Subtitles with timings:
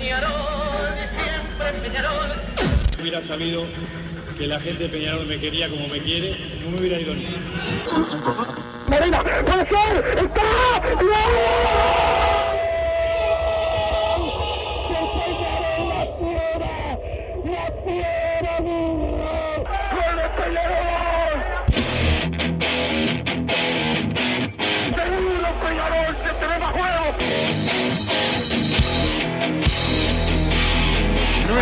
[0.00, 0.32] Peñarol,
[1.14, 2.30] siempre Peñarol.
[3.02, 3.64] hubiera sabido
[4.38, 6.34] que la gente de Peñarol me quería como me quiere,
[6.64, 7.26] no me hubiera ido ni.
[8.88, 12.39] Medina, puede ser, está, Seguro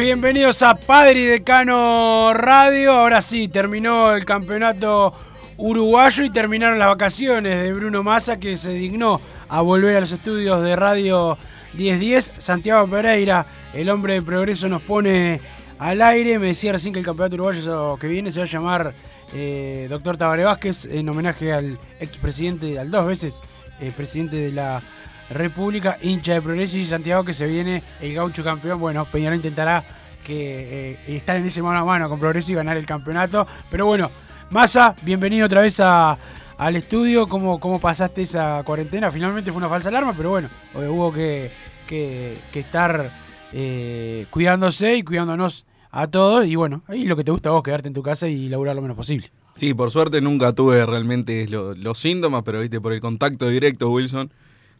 [0.00, 2.92] Bienvenidos a Padre y Decano Radio.
[2.92, 5.12] Ahora sí, terminó el campeonato
[5.58, 10.12] uruguayo y terminaron las vacaciones de Bruno Massa que se dignó a volver a los
[10.12, 11.36] estudios de Radio
[11.74, 12.32] 1010.
[12.38, 15.38] Santiago Pereira, el hombre de progreso, nos pone
[15.78, 16.38] al aire.
[16.38, 18.94] Me decía recién que el campeonato uruguayo que viene se va a llamar
[19.34, 23.42] eh, Doctor Tabaré Vázquez en homenaje al expresidente, al dos veces
[23.80, 24.82] eh, presidente de la
[25.30, 28.78] República, hincha de progreso y Santiago que se viene el gaucho campeón.
[28.80, 29.84] Bueno, Peñarol intentará
[30.28, 33.46] eh, estar en ese mano a mano con progreso y ganar el campeonato.
[33.70, 34.10] Pero bueno,
[34.50, 37.26] Massa, bienvenido otra vez al estudio.
[37.28, 39.10] ¿Cómo, ¿Cómo pasaste esa cuarentena?
[39.10, 41.50] Finalmente fue una falsa alarma, pero bueno, eh, hubo que,
[41.86, 43.10] que- estar
[43.52, 46.46] eh, cuidándose y cuidándonos a todos.
[46.46, 48.76] Y bueno, ahí lo que te gusta a vos, quedarte en tu casa y laburar
[48.76, 49.28] lo menos posible.
[49.54, 53.90] Sí, por suerte nunca tuve realmente lo- los síntomas, pero viste, por el contacto directo,
[53.90, 54.30] Wilson,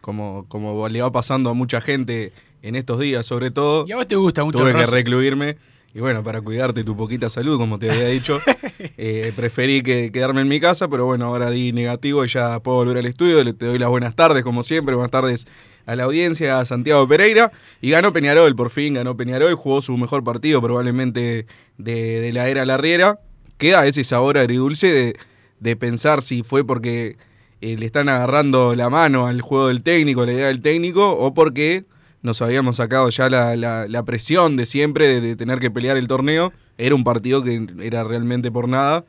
[0.01, 3.97] como, como le va pasando a mucha gente en estos días, sobre todo, Y a
[3.97, 5.57] vos te gusta mucho tuve el que recluirme.
[5.93, 8.41] Y bueno, para cuidarte tu poquita salud, como te había dicho,
[8.97, 12.77] eh, preferí que, quedarme en mi casa, pero bueno, ahora di negativo y ya puedo
[12.79, 13.43] volver al estudio.
[13.43, 15.49] Le te doy las buenas tardes, como siempre, buenas tardes
[15.87, 17.51] a la audiencia, a Santiago Pereira.
[17.81, 21.47] Y ganó Peñarol, por fin ganó Peñarol, jugó su mejor partido probablemente
[21.77, 23.19] de, de la era Larriera.
[23.59, 25.17] Queda ese sabor agridulce de,
[25.59, 27.17] de pensar si fue porque
[27.61, 31.35] eh, le están agarrando la mano al juego del técnico, la idea del técnico, o
[31.35, 31.85] porque
[32.23, 35.97] nos habíamos sacado ya la, la- la presión de siempre de, de tener que pelear
[35.97, 36.53] el torneo.
[36.79, 39.05] Era un partido que era realmente por nada.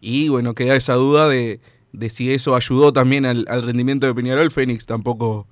[0.00, 1.60] Y bueno, queda esa duda de,
[1.92, 4.50] de si eso ayudó también al, al rendimiento de Peñarol.
[4.50, 5.46] Fénix tampoco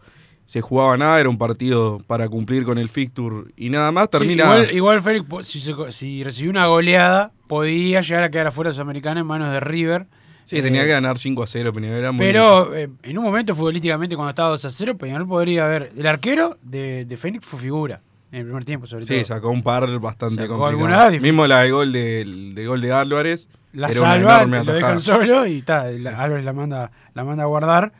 [0.46, 4.06] se jugaba nada, era un partido para cumplir con el fixture y nada más.
[4.12, 4.44] Sí, Termina.
[4.44, 9.20] igual, igual Félix, si, si recibió una goleada, podía llegar a quedar afuera de Sudamericana
[9.20, 10.06] en manos de River.
[10.44, 11.72] Sí, Eh, tenía que ganar 5 a 0.
[11.72, 15.26] Peñarol era muy Pero eh, en un momento futbolísticamente, cuando estaba 2 a 0, Peñarol
[15.28, 15.92] podría haber.
[15.96, 18.00] El arquero de, de Fénix fue figura
[18.32, 19.24] en el primer tiempo, sobre Sí, todo.
[19.24, 20.66] sacó un par bastante Sacó complicado.
[20.68, 21.22] alguna difícil.
[21.32, 22.24] Mismo la gol de,
[22.54, 23.48] del gol de Álvarez.
[23.72, 27.92] La salva, lo dejan solo y la- Álvarez la manda, la manda a guardar.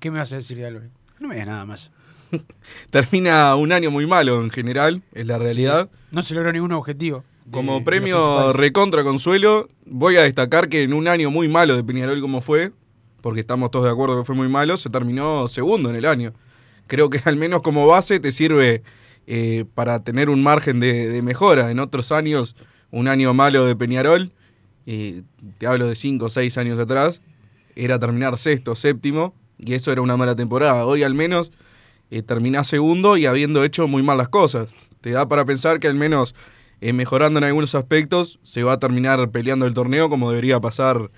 [0.00, 0.90] ¿Qué me vas a decir de Álvarez?
[1.20, 1.90] No me digas nada más.
[2.90, 5.88] Termina un año muy malo en general, es la realidad.
[6.10, 7.24] No se logró ningún objetivo.
[7.44, 11.84] De Como premio recontra consuelo, voy a destacar que en un año muy malo de
[11.84, 12.72] Peñarol como fue,
[13.20, 16.32] porque estamos todos de acuerdo que fue muy malo, se terminó segundo en el año.
[16.86, 18.82] Creo que al menos como base te sirve
[19.26, 21.70] eh, para tener un margen de, de mejora.
[21.70, 22.56] En otros años,
[22.90, 24.32] un año malo de Peñarol,
[24.86, 25.22] eh,
[25.58, 27.20] te hablo de 5 o 6 años atrás,
[27.76, 30.84] era terminar sexto, séptimo, y eso era una mala temporada.
[30.86, 31.52] Hoy al menos
[32.10, 34.68] eh, terminás segundo y habiendo hecho muy mal las cosas.
[35.00, 36.34] Te da para pensar que al menos
[36.82, 41.10] eh, mejorando en algunos aspectos se va a terminar peleando el torneo como debería pasar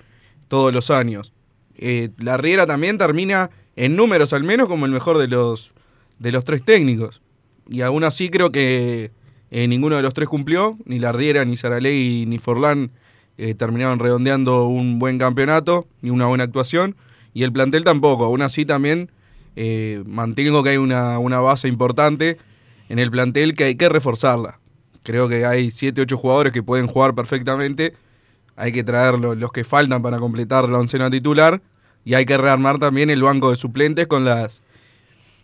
[0.49, 1.33] todos los años.
[1.77, 5.73] Eh, la Riera también termina en números al menos como el mejor de los,
[6.19, 7.23] de los tres técnicos.
[7.69, 9.11] Y aún así creo que
[9.51, 12.91] eh, ninguno de los tres cumplió, ni la Riera, ni Saraley, ni Forlán
[13.39, 16.97] eh, terminaron redondeando un buen campeonato, ni una buena actuación.
[17.33, 19.11] Y el plantel tampoco, aún así también
[19.57, 22.37] eh, mantengo que hay una, una base importante
[22.91, 24.61] en el plantel que hay que reforzarla.
[25.05, 27.95] Creo que hay 7, 8 jugadores que pueden jugar perfectamente.
[28.57, 31.61] Hay que traer lo- los que faltan para completar la oncena titular.
[32.05, 34.61] Y hay que rearmar también el banco de suplentes con las,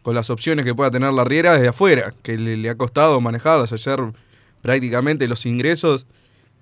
[0.03, 3.21] con las opciones que pueda tener la Riera desde afuera, que le, le ha costado
[3.21, 3.73] manejarlas.
[3.73, 4.01] Ayer
[4.62, 6.07] prácticamente los ingresos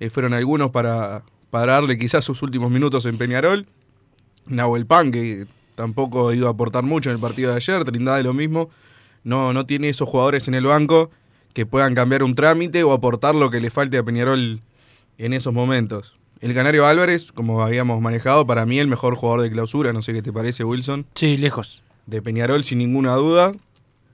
[0.01, 3.67] eh, fueron algunos para, para darle quizás sus últimos minutos en Peñarol.
[4.47, 8.33] Nahuel Pan, que tampoco iba a aportar mucho en el partido de ayer, Trindade lo
[8.35, 8.71] mismo.
[9.25, 11.11] No, no tiene esos jugadores en el banco
[11.59, 14.61] que puedan cambiar un trámite o aportar lo que le falte a Peñarol
[15.19, 16.15] en esos momentos.
[16.41, 20.13] El Canario Álvarez, como habíamos manejado, para mí el mejor jugador de clausura, no sé
[20.13, 21.05] qué te parece, Wilson.
[21.17, 21.83] Sí, lejos.
[22.07, 23.51] De Peñarol sin ninguna duda.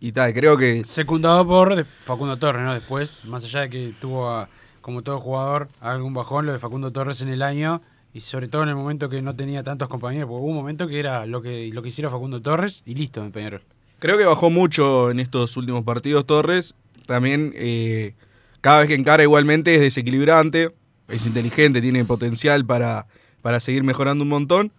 [0.01, 2.73] Y tal, creo que Secundado por Facundo Torres, ¿no?
[2.73, 4.49] Después, más allá de que tuvo, a-
[4.81, 7.83] como todo jugador, algún bajón, lo de Facundo Torres en el año,
[8.15, 10.89] y sobre todo en el momento que no tenía tantos compañeros, porque hubo un momento
[10.89, 13.61] que era lo que, lo que hiciera Facundo Torres y listo en Peñarol.
[14.05, 16.75] Creo que bajó mucho en estos últimos partidos Torres.
[17.07, 18.13] También eh,
[18.61, 20.75] cada vez que encara igualmente es desequilibrante,
[21.09, 23.07] es inteligente, tiene potencial para,
[23.41, 24.73] para seguir mejorando un montón.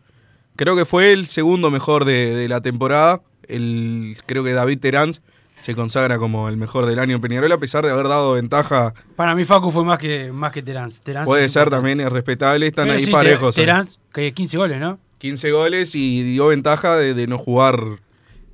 [0.55, 3.23] Creo que fue el segundo mejor de, de la temporada.
[3.47, 5.13] El, creo que David Terán
[5.59, 8.93] se consagra como el mejor del año en Peñarol, a pesar de haber dado ventaja.
[9.15, 10.91] Para mí Facu fue más que, más que Terán.
[11.01, 13.55] Terán Puede ser también, es respetable, están Pero ahí sí, parejos.
[13.55, 14.99] Terán, que 15 goles, ¿no?
[15.17, 18.04] 15 goles y dio ventaja de, de no jugar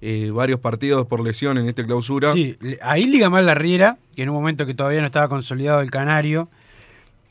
[0.02, 2.34] eh, varios partidos por lesión en esta clausura.
[2.34, 5.82] Sí, ahí liga mal la Riera, que en un momento que todavía no estaba consolidado
[5.82, 6.50] el Canario.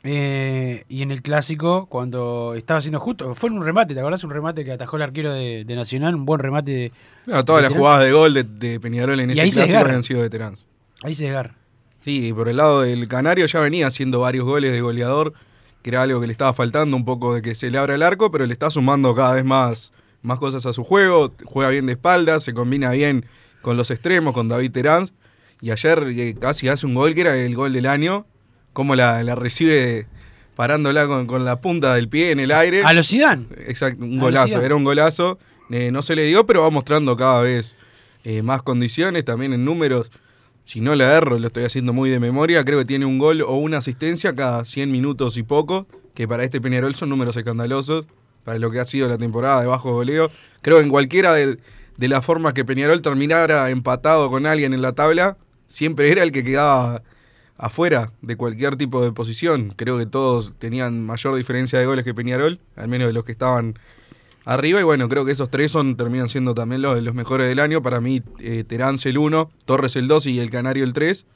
[0.02, 4.24] eh, y en el clásico, cuando estaba haciendo justo, fue en un remate, ¿te acordás?
[4.24, 6.92] Un remate que atajó el arquero de, de Nacional, un buen remate de.
[7.26, 10.02] No, todas de las jugadas de gol de, de Peñarol en Y ese clásico habían
[10.02, 10.56] sido de Terán.
[11.02, 11.54] Ahí se desgarra.
[12.02, 15.34] Sí, y por el lado del Canario ya venía haciendo varios goles de goleador,
[15.82, 18.02] que era algo que le estaba faltando, un poco de que se le abra el
[18.02, 21.86] arco, pero le está sumando cada vez más, más cosas a su juego, juega bien
[21.86, 23.26] de espalda, se combina bien
[23.62, 25.08] con los extremos, con David Terán,
[25.60, 28.26] y ayer eh, casi hace un gol que era el gol del año,
[28.72, 30.06] como la, la recibe
[30.56, 32.82] parándola con, con la punta del pie en el aire.
[32.84, 33.46] A los Zidane.
[33.66, 35.38] Exacto, un A golazo, era un golazo.
[35.70, 37.76] Eh, no se le dio, pero va mostrando cada vez
[38.24, 40.10] eh, más condiciones, también en números.
[40.64, 43.40] Si no le erro, lo estoy haciendo muy de memoria, creo que tiene un gol
[43.42, 48.04] o una asistencia cada 100 minutos y poco, que para este Peñarol son números escandalosos,
[48.44, 50.30] para lo que ha sido la temporada de bajo goleo.
[50.62, 51.58] Creo que en cualquiera de,
[51.96, 55.36] de las formas que Peñarol terminara empatado con alguien en la tabla,
[55.68, 57.02] siempre era el que quedaba
[57.58, 59.74] afuera de cualquier tipo de posición.
[59.76, 63.32] Creo que todos tenían mayor diferencia de goles que Peñarol, al menos de los que
[63.32, 63.78] estaban
[64.46, 64.80] arriba.
[64.80, 67.82] Y bueno, creo que esos tres son terminan siendo también los, los mejores del año.
[67.82, 71.26] Para mí, eh, Terán el 1, Torres el 2 y el Canario el 3.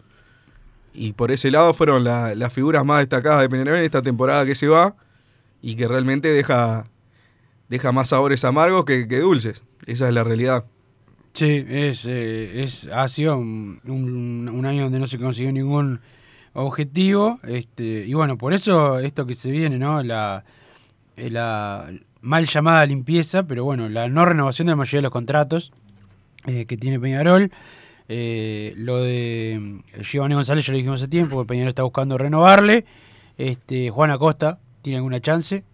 [0.95, 4.47] Y por ese lado fueron la- las figuras más destacadas de Peñarol en esta temporada
[4.47, 4.95] que se va
[5.61, 6.87] y que realmente deja,
[7.69, 9.63] deja más sabores amargos que, que dulces.
[9.87, 10.65] Esa es la realidad.
[11.33, 16.01] Sí, es, eh, es, ha sido un, un- año donde no se consiguió ningún
[16.53, 17.41] objetivo.
[17.43, 20.03] Este, y bueno, por eso esto que se viene, ¿no?
[20.03, 20.45] La,
[21.17, 21.91] eh, la
[22.21, 25.73] mal llamada limpieza, pero bueno, la no renovación de la mayoría de los contratos
[26.47, 27.51] eh, que tiene Peñarol.
[28.09, 32.85] Lo de Giovanni González ya lo dijimos hace tiempo, que Peñarol está buscando renovarle.
[33.39, 35.65] Este, Juan Acosta tiene alguna chance.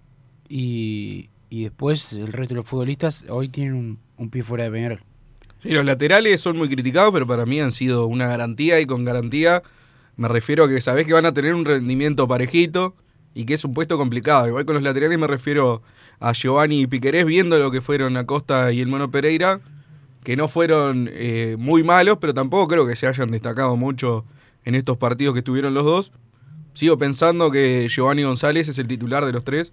[0.48, 5.02] Y, y después el resto de los futbolistas hoy tienen un, pie fuera de Peñarol.
[5.58, 9.04] Sí, los laterales son muy criticados, pero para mí han sido una garantía y con
[9.04, 9.62] garantía
[10.16, 12.94] me refiero a que sabés que van a tener un rendimiento parejito
[13.34, 14.48] y que es un puesto complicado.
[14.48, 15.82] Igual con los laterales me refiero
[16.20, 19.60] a Giovanni y Piquerés viendo lo que fueron Acosta y el Mono Pereira,
[20.22, 24.24] que no fueron eh, muy malos, pero tampoco creo que se hayan destacado mucho
[24.64, 26.12] en estos partidos que estuvieron los dos.
[26.74, 29.72] Sigo pensando que Giovanni González es el titular de los tres,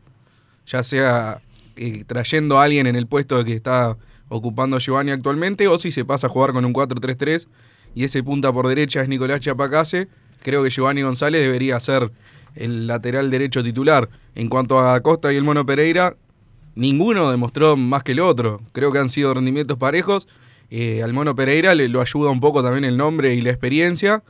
[0.65, 1.41] ya sea
[1.77, 3.97] eh, trayendo a alguien en el puesto que está
[4.29, 7.47] ocupando Giovanni actualmente, o si se pasa a jugar con un 4-3-3
[7.95, 10.07] y ese punta por derecha es Nicolás Chapacase,
[10.43, 12.11] creo que Giovanni González debería ser
[12.55, 14.09] el lateral derecho titular.
[14.35, 16.15] En cuanto a Acosta y el Mono Pereira,
[16.75, 18.61] ninguno demostró más que el otro.
[18.71, 20.27] Creo que han sido rendimientos parejos.
[20.69, 24.23] Eh, al Mono Pereira le lo ayuda un poco también el nombre y la experiencia,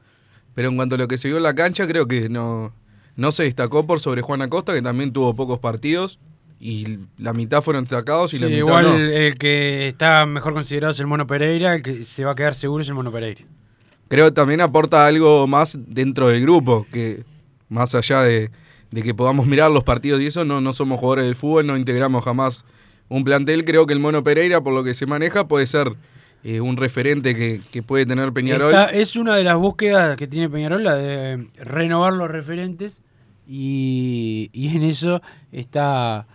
[0.54, 2.74] pero en cuanto a lo que se vio en la cancha, creo que no,
[3.16, 6.20] no se destacó por sobre Juan Acosta, que también tuvo pocos partidos.
[6.60, 8.96] Y la mitad fueron destacados y Sí, la mitad igual no.
[8.98, 12.56] el, que está mejor considerado es el Mono Pereira, el que se va a quedar
[12.56, 13.42] seguro es el Mono Pereira.
[14.08, 17.24] creo que también aporta algo más dentro del grupo, que
[17.70, 18.50] más allá de,
[18.90, 21.78] de que podamos mirar los partidos y eso, no, no somos jugadores del fútbol, no
[21.78, 22.66] integramos jamás
[23.10, 23.64] un plantel.
[23.64, 25.94] Creo que el Mono Pereira, por lo que se maneja, puede ser
[26.44, 28.70] eh, un referente que, que puede tener Peñarol.
[28.70, 33.02] Esta es una de las búsquedas que tiene Peñarol, la de renovar los referentes,
[33.48, 35.22] y, y en eso
[35.52, 36.28] está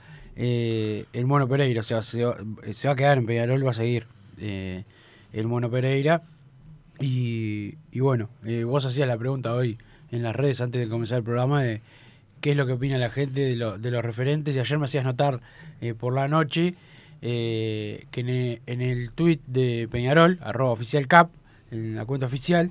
[0.45, 1.81] eh, el Mono Pereira.
[1.81, 4.07] O sea, se va, a quedar en Peñarol, va a seguir
[4.41, 4.83] eh,
[5.33, 6.23] el Mono Pereira.
[6.99, 9.79] Y, bueno, eh, vos hacías la pregunta hoy
[10.11, 11.81] en las redes antes de comenzar el programa de
[12.41, 14.57] qué es lo que opina la gente de, lo- de los referentes.
[14.57, 15.41] Y ayer me hacías notar
[15.99, 16.75] por la noche
[17.21, 21.31] que en el, en tweet de Peñarol, arroba oficial cap,
[21.71, 22.71] en la cuenta oficial,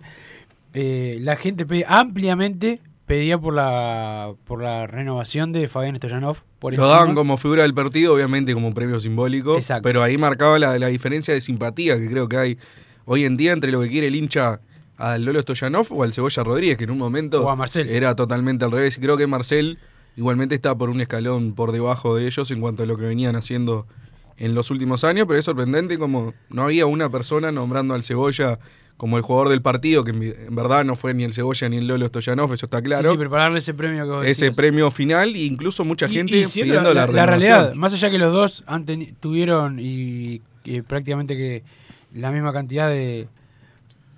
[0.73, 2.79] la gente pide ampliamente
[3.11, 6.37] pedía por la por la renovación de Fabián Stoyanov.
[6.59, 9.57] Por Lo daban como figura del partido, obviamente como premio simbólico.
[9.57, 9.83] Exacto.
[9.83, 12.57] Pero ahí marcaba la, la diferencia de simpatía que creo que hay
[13.03, 14.61] hoy en día entre lo que quiere el hincha
[14.95, 17.89] al Lolo Stoyanov o al Cebolla Rodríguez, que en un momento O a Marcel.
[17.89, 18.97] era totalmente al revés.
[18.97, 19.77] Y creo que Marcel
[20.15, 23.35] igualmente está por un escalón por debajo de ellos en cuanto a lo que venían
[23.35, 23.87] haciendo
[24.37, 28.57] en los últimos años, pero es sorprendente como no había una persona nombrando al Cebolla
[29.01, 31.87] como el jugador del partido, que en verdad no fue ni el Cebolla ni el
[31.87, 33.09] Lolo Stoyanov, eso está Sí, claro.
[33.11, 34.55] sí, prepararle ese premio que vos ese decías.
[34.55, 38.11] premio final e incluso mucha Y- gente y pidiendo la, la, la realidad, más allá
[38.11, 38.85] que los dos han
[39.19, 41.63] tuvieron y, y prácticamente que
[42.13, 43.27] la misma cantidad de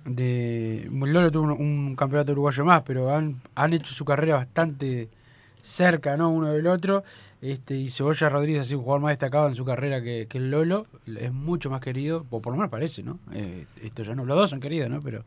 [0.04, 5.08] de Lolo tuvo un, un campeonato uruguayo más, pero han, han hecho su carrera bastante
[5.62, 6.28] cerca, ¿no?
[6.30, 7.04] Uno del otro.
[7.44, 10.38] Este, y Cebolla Rodríguez ha sido un jugador más destacado en su carrera que, que
[10.38, 10.86] el Lolo.
[11.14, 13.18] Es mucho más querido, por lo menos parece, ¿no?
[13.34, 15.00] Eh, esto ya no, los dos son queridos, ¿no?
[15.00, 15.26] Pero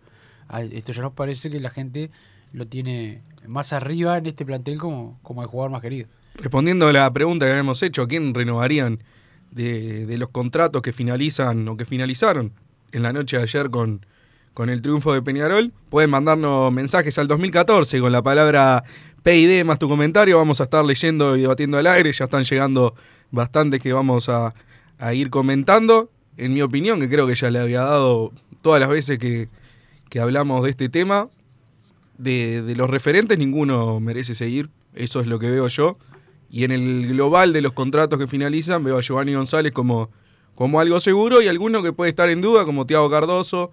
[0.71, 2.09] esto ya nos parece que la gente
[2.53, 6.07] lo tiene más arriba en este plantel como, como el jugador más querido.
[6.33, 9.03] Respondiendo a la pregunta que habíamos hecho, ¿a quién renovarían
[9.51, 12.51] de, de los contratos que finalizan o que finalizaron
[12.93, 14.07] en la noche de ayer con,
[14.57, 15.71] con el triunfo de Peñarol?
[15.91, 18.83] Pueden mandarnos mensajes al 2014 con la palabra
[19.21, 20.37] PID más tu comentario.
[20.37, 22.11] Vamos a estar leyendo y debatiendo al aire.
[22.11, 22.95] Ya están llegando
[23.29, 24.55] bastantes que vamos a,
[25.13, 26.09] ir comentando.
[26.37, 28.31] En mi opinión, que creo que ya le había dado
[28.63, 29.47] todas las veces que,
[30.19, 31.29] hablamos de este tema,
[32.17, 34.71] de, de los referentes ninguno merece seguir.
[34.95, 35.99] Eso es lo que veo yo.
[36.49, 40.09] Y en el global de los contratos que finalizan, veo a Giovanni González como,
[40.55, 43.69] como algo seguro y alguno que puede estar en duda, como Tiago Cardoso.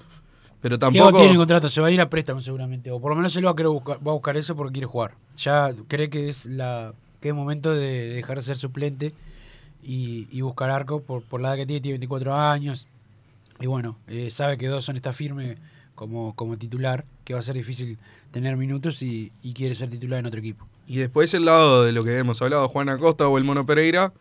[0.64, 1.18] Pero tampoco.
[1.18, 3.50] tiene contrato, se va a ir a préstamo seguramente, o por lo menos él va
[3.50, 5.14] a, querer buscar, va a buscar eso porque quiere jugar.
[5.36, 9.12] Ya cree que es la que es momento de dejar de ser suplente
[9.82, 12.86] y, y buscar arco por, por la edad que tiene, tiene 24 años.
[13.60, 15.56] Y bueno, eh, sabe que Dawson está firme
[15.94, 17.98] como, como titular, que va a ser difícil
[18.30, 20.66] tener minutos y, y quiere ser titular en otro equipo.
[20.86, 24.14] Y después el lado de lo que hemos hablado, Juan Acosta o el Mono Pereira,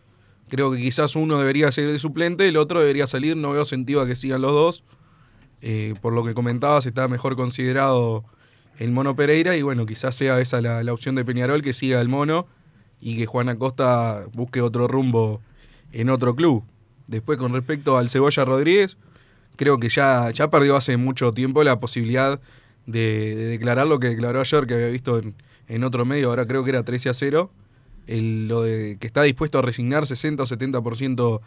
[0.49, 4.01] creo que quizás uno debería ser de suplente, el otro debería salir, no veo sentido
[4.01, 4.83] a que sigan los dos.
[5.65, 8.25] Eh, por lo que comentabas, está mejor considerado
[8.79, 12.01] el Mono Pereira y bueno, quizás sea esa la, la opción de Peñarol, que siga
[12.01, 12.47] el Mono
[12.99, 15.39] y que Juan Acosta busque otro rumbo
[15.93, 16.65] en otro club.
[17.07, 18.97] Después con respecto al Cebolla Rodríguez,
[19.55, 22.41] creo que ya, ya perdió hace mucho tiempo la posibilidad
[22.85, 25.33] de, de declarar lo que declaró ayer, que había visto en,
[25.69, 27.51] en otro medio, ahora creo que era 13 a 0,
[28.07, 31.39] el, lo de que está dispuesto a resignar 60 o 70%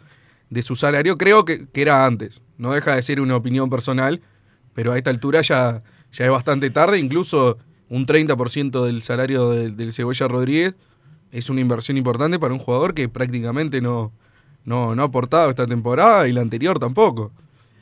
[0.49, 4.21] de su salario, creo que, que era antes, no deja de ser una opinión personal,
[4.73, 7.57] pero a esta altura ya, ya es bastante tarde, incluso
[7.89, 10.75] un 30% del salario del, del Cebolla Rodríguez
[11.31, 14.11] es una inversión importante para un jugador que prácticamente no,
[14.65, 17.31] no, no ha aportado esta temporada y la anterior tampoco.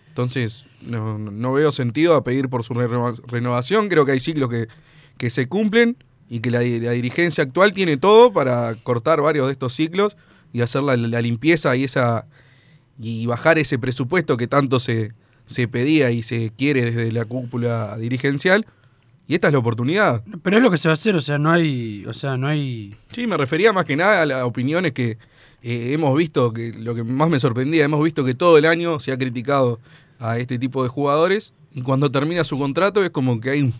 [0.09, 3.89] Entonces, no, no- veo sentido a pedir por su renova- renovación.
[3.89, 4.67] Creo que hay ciclos que,
[5.17, 5.97] que se cumplen
[6.29, 10.15] y que la, la dirigencia actual tiene todo para cortar varios de estos ciclos
[10.53, 12.25] y hacer la limpieza y esa
[12.99, 15.11] y bajar ese presupuesto que tanto se,
[15.45, 18.65] se pedía y se quiere desde la cúpula dirigencial.
[19.27, 20.23] Y esta es la oportunidad.
[20.43, 22.47] Pero es lo que se va a hacer, o sea, no hay, o sea, no
[22.47, 25.17] hay Sí, me refería más que nada a las opiniones que
[25.63, 28.99] eh, hemos visto, que lo que más me sorprendía, hemos visto que todo el año
[28.99, 29.79] se ha criticado
[30.19, 33.73] a este tipo de jugadores y cuando termina su contrato es como que hay un-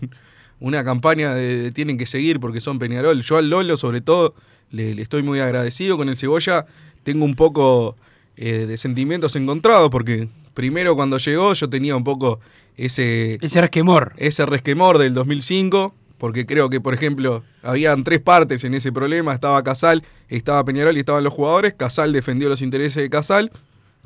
[0.60, 3.22] una campaña de, de tienen que seguir porque son Peñarol.
[3.22, 4.34] Yo al Lolo sobre todo
[4.72, 6.66] le, le estoy muy agradecido con el Cebolla,
[7.04, 7.96] tengo un poco
[8.38, 12.39] eh, de sentimientos encontrados porque primero cuando llegó yo tenía un poco
[12.77, 14.13] ese ese resquemor.
[14.18, 19.34] ese resquemor del 2005, porque creo que, por ejemplo, habían tres partes en ese problema,
[19.34, 23.51] estaba Casal, estaba Peñarol y estaban los jugadores, Casal defendió los intereses de Casal,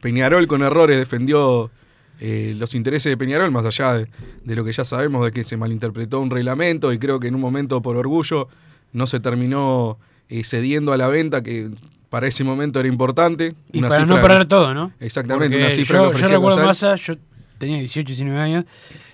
[0.02, 1.72] Peñarol con errores defendió
[2.20, 4.08] eh, los intereses de Peñarol, más allá de,
[4.44, 7.36] de lo que ya sabemos de que se malinterpretó un reglamento y creo que en
[7.36, 8.50] un momento por orgullo
[8.92, 9.98] no se terminó
[10.30, 11.72] eh, cediendo a la venta, que
[12.10, 13.56] para ese momento era importante.
[13.72, 14.92] Y una para no perder todo, ¿no?
[15.00, 16.66] Exactamente, Porque una cifra yo, que yo recuerdo.
[16.66, 17.14] Massa, yo
[17.58, 18.66] tenía 18, 19 años,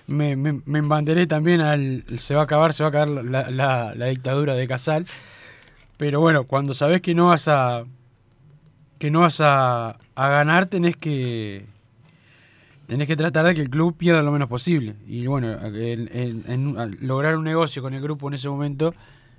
[0.07, 3.49] me, me, me embanderé también al se va a acabar, se va a acabar la,
[3.49, 5.05] la- la dictadura de Casal.
[5.97, 7.83] Pero bueno, cuando sabes que no vas a
[8.99, 11.65] que no vas a, a ganar, tenés que
[12.87, 14.95] tenés que tratar de que el club pierda lo menos posible.
[15.07, 18.93] Y bueno, el- el- en- al lograr un negocio con el grupo en ese momento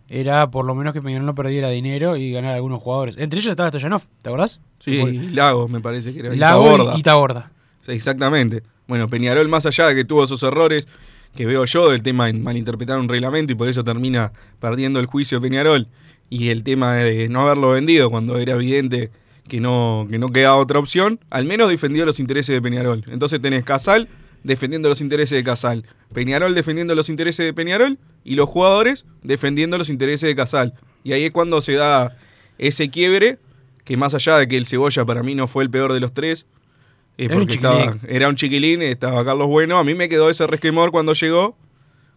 [0.08, 3.16] era por lo menos que Peñarol no perdiera dinero y ganar algunos jugadores.
[3.18, 4.60] Entre ellos estaba Stoyanov, ¿te acordás?
[4.78, 6.34] Sí, Lago me parece que era.
[6.34, 6.92] y Lago Taborda.
[6.96, 7.52] y, y Taborda.
[7.82, 8.62] Sí, exactamente.
[8.86, 10.86] Bueno, Peñarol, más allá de que tuvo esos errores
[11.34, 15.06] que veo yo, del tema de malinterpretar un reglamento y por eso termina perdiendo el
[15.06, 15.86] juicio Peñarol,
[16.30, 19.10] y el tema de no haberlo vendido cuando era evidente
[19.46, 23.04] que no, que no quedaba otra opción, al menos defendió los intereses de Peñarol.
[23.08, 24.08] Entonces tenés Casal
[24.42, 25.84] defendiendo los intereses de Casal.
[26.12, 30.74] Peñarol defendiendo los intereses de Peñarol y los jugadores defendiendo los intereses de Casal.
[31.04, 32.16] Y ahí es cuando se da
[32.58, 33.38] ese quiebre,
[33.84, 36.12] que más allá de que el Cebolla para mí no fue el peor de los
[36.12, 36.44] tres,
[37.16, 40.28] es Era un porque estaba, era un chiquilín, estaba Carlos Bueno, a mí me quedó
[40.28, 41.56] ese resquemor cuando llegó,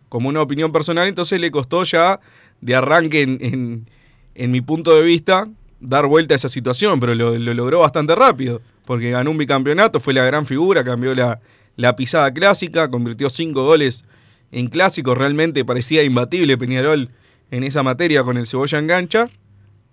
[0.09, 2.19] como una opinión personal, entonces le costó ya
[2.59, 3.89] de arranque en, en-
[4.35, 5.47] en mi punto de vista
[5.79, 9.99] dar vuelta a esa situación, pero lo, lo logró bastante rápido, porque ganó un bicampeonato,
[9.99, 11.39] fue la gran figura, cambió la,
[11.75, 14.03] la pisada clásica, convirtió cinco goles
[14.51, 17.09] en clásicos, realmente parecía imbatible Peñarol
[17.51, 19.29] en esa materia con el Cebolla engancha,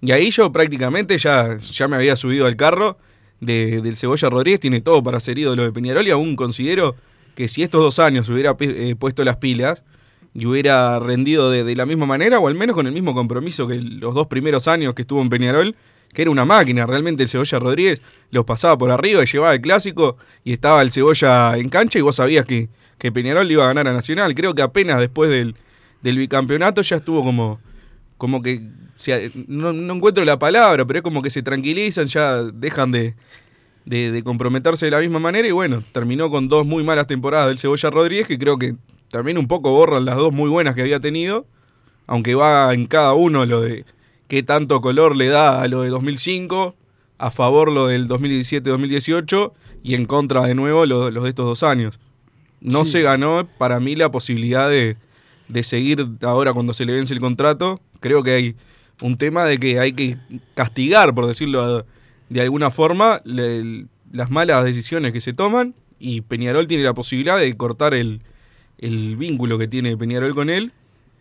[0.01, 2.99] y ahí yo prácticamente ya, ya me había subido al carro
[3.41, 6.97] de- del Cebolla Rodríguez, tiene todo para ser ídolo de Peñarol y aún considero
[7.35, 9.83] que si estos dos años hubiera eh, puesto las pilas
[10.35, 13.67] y hubiera rendido de, de la misma manera o al menos con el mismo compromiso
[13.67, 15.75] que los dos primeros años que estuvo en Peñarol,
[16.13, 19.61] que era una máquina, realmente el Cebolla Rodríguez los pasaba por arriba y llevaba el
[19.61, 22.69] clásico y estaba el Cebolla en cancha y vos sabías que,
[22.99, 24.35] que Peñarol iba a ganar a Nacional.
[24.35, 25.55] Creo que apenas después del,
[26.03, 27.61] del bicampeonato ya estuvo como,
[28.19, 28.63] como que,
[29.47, 33.15] no, encuentro la palabra, pero es como que se tranquilizan, ya dejan de,
[33.85, 37.59] de, comprometerse de la misma manera y bueno, terminó con dos muy malas temporadas del
[37.59, 38.75] Cebolla Rodríguez que creo que
[39.11, 41.47] también un poco borran las dos muy buenas que había tenido,
[42.07, 43.85] aunque va en cada uno lo de
[44.29, 46.75] qué tanto color le da a lo de 2005,
[47.19, 51.63] a favor lo del 2017-2018 y en contra de nuevo lo- los de estos dos
[51.63, 51.99] años.
[52.61, 52.93] No Sí.
[52.93, 54.97] se ganó para mí la posibilidad de,
[55.49, 57.81] de seguir ahora cuando se le vence el contrato.
[58.01, 58.57] Creo que hay
[59.03, 60.17] un tema de que hay que
[60.55, 61.85] castigar, por decirlo
[62.29, 67.39] de alguna forma, le- las malas decisiones que se toman y Peñarol tiene la posibilidad
[67.39, 68.21] de cortar el,
[68.79, 70.73] el vínculo que tiene Peñarol con él.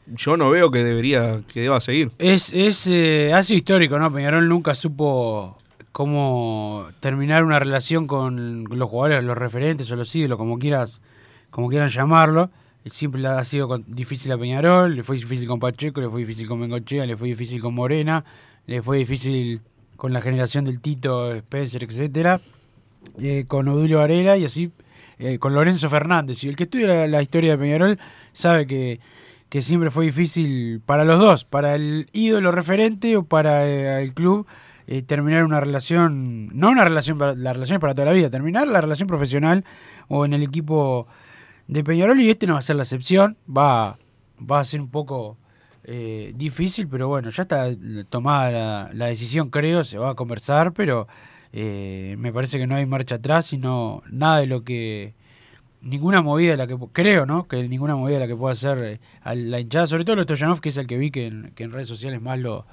[0.08, 2.12] Yo no veo que debería, que deba seguir.
[2.20, 4.12] Es, es eh, ha sido histórico, ¿no?
[4.14, 5.58] Peñarol nunca supo
[5.92, 11.02] cómo terminar una relación con los jugadores, los referentes o los ídolos, como quieras,
[11.56, 12.52] como quieran llamarlo.
[12.86, 16.60] Siempre ha sido difícil a Peñarol, le fue difícil con Pacheco, le fue difícil con
[16.60, 18.26] Bengochea, le fue difícil con Morena,
[18.68, 19.62] le fue difícil
[19.96, 22.42] con la generación del Tito, Spencer, etcétera,
[23.22, 24.70] eh, con Odulio Varela y así
[25.18, 26.44] eh, con Lorenzo Fernández.
[26.44, 28.00] Y el que estudia la, historia de Peñarol
[28.34, 29.00] sabe que,
[29.48, 34.14] que siempre fue difícil para los dos, para el ídolo referente o para eh, el
[34.14, 34.46] club,
[35.08, 38.82] terminar una relación, no una relación, la relación es para toda la vida, terminar la
[38.82, 39.64] relación profesional
[40.10, 41.08] o en el equipo
[41.68, 43.98] de Peñarol y este no va a ser la excepción, va,
[44.40, 45.38] va a ser un poco
[45.84, 47.70] eh, difícil, pero bueno, ya está
[48.10, 51.08] tomada la, la decisión, creo, se va a conversar, pero
[51.54, 55.14] eh, me parece que no hay marcha atrás, sino nada de lo que
[55.82, 57.48] ninguna movida de la que creo, ¿no?
[57.48, 60.60] Que ninguna movida de la que pueda hacer eh, a la hinchada, sobre todo Stoyanov,
[60.60, 62.66] que es el que vi que en, que en redes sociales más lo,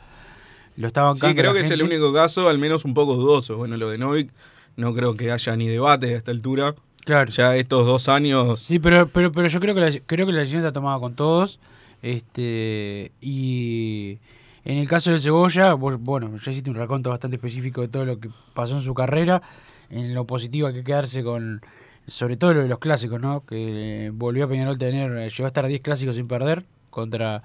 [0.77, 1.29] lo está bancando.
[1.29, 3.57] Sí, creo que es el único caso, al menos un poco dudoso.
[3.57, 4.33] Bueno, lo de Novik,
[4.77, 6.75] no creo que haya ni debate a esta altura.
[7.05, 7.31] Claro.
[7.33, 8.61] Ya estos dos años.
[8.61, 11.15] Sí, pero, pero, pero yo creo que la, creo que la decisión está tomada con
[11.15, 11.59] todos.
[12.03, 14.19] Este y
[14.65, 18.05] en el caso de Cebolla, vos, bueno, ya hiciste un raconto bastante específico de todo
[18.05, 19.43] lo que pasó en su carrera.
[19.91, 21.61] En lo positivo hay que quedarse con,
[22.07, 23.45] sobre todo lo de los clásicos, ¿no?
[23.45, 27.43] Que eh, volvió a Peñarol tener, eh, llegó a estar 10 clásicos sin perder contra,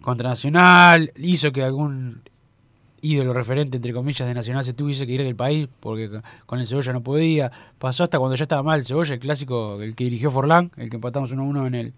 [0.00, 2.22] contra Nacional, hizo que algún
[3.00, 6.66] ídolo referente, entre comillas, de Nacional se tuviese que ir del país porque con el
[6.66, 7.50] Cebolla no podía.
[7.78, 10.90] Pasó hasta cuando ya estaba mal el Cebolla, el clásico, el que dirigió Forlán, el
[10.90, 11.94] que empatamos 1-1 en el,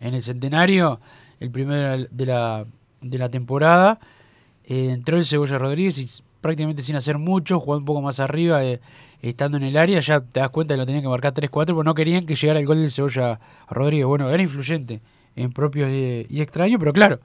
[0.00, 1.00] en el centenario,
[1.40, 2.66] el primero de la,
[3.00, 4.00] de la temporada.
[4.64, 8.64] Eh, entró el Cebolla Rodríguez y prácticamente sin hacer mucho, jugó un poco más arriba,
[8.64, 8.80] eh,
[9.22, 11.84] estando en el área, ya te das cuenta que lo tenían que marcar 3-4, porque
[11.84, 14.06] no querían que llegara el gol del Cebolla Rodríguez.
[14.06, 15.00] Bueno, era influyente
[15.36, 17.20] en propios y, y extraños, pero claro,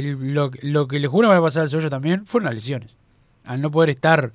[0.00, 0.50] lo,
[0.88, 2.96] que le juro va a pasar al Cebolla también fueron las lesiones.
[3.44, 4.32] Al no poder estar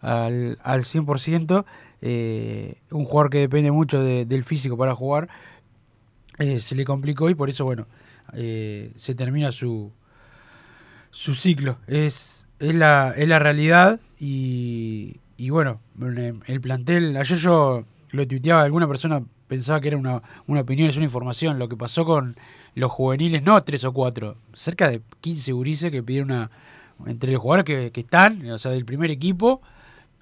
[0.00, 1.64] al, al 100%,
[2.02, 5.28] eh, un jugador que depende mucho de- del físico para jugar,
[6.38, 7.86] eh, se le complicó y por eso, bueno,
[8.34, 9.90] eh, se termina su,
[11.10, 11.78] su ciclo.
[11.86, 15.80] Es, es, la, es la realidad y, y bueno,
[16.46, 20.96] el plantel, ayer yo lo tuiteaba, alguna persona pensaba que era una, una opinión, es
[20.96, 22.36] una información, lo que pasó con
[22.74, 26.50] los juveniles, no tres o cuatro, cerca de 15 gurises que pidieron una,
[27.06, 29.60] entre los jugadores que, están, o sea, del primer equipo,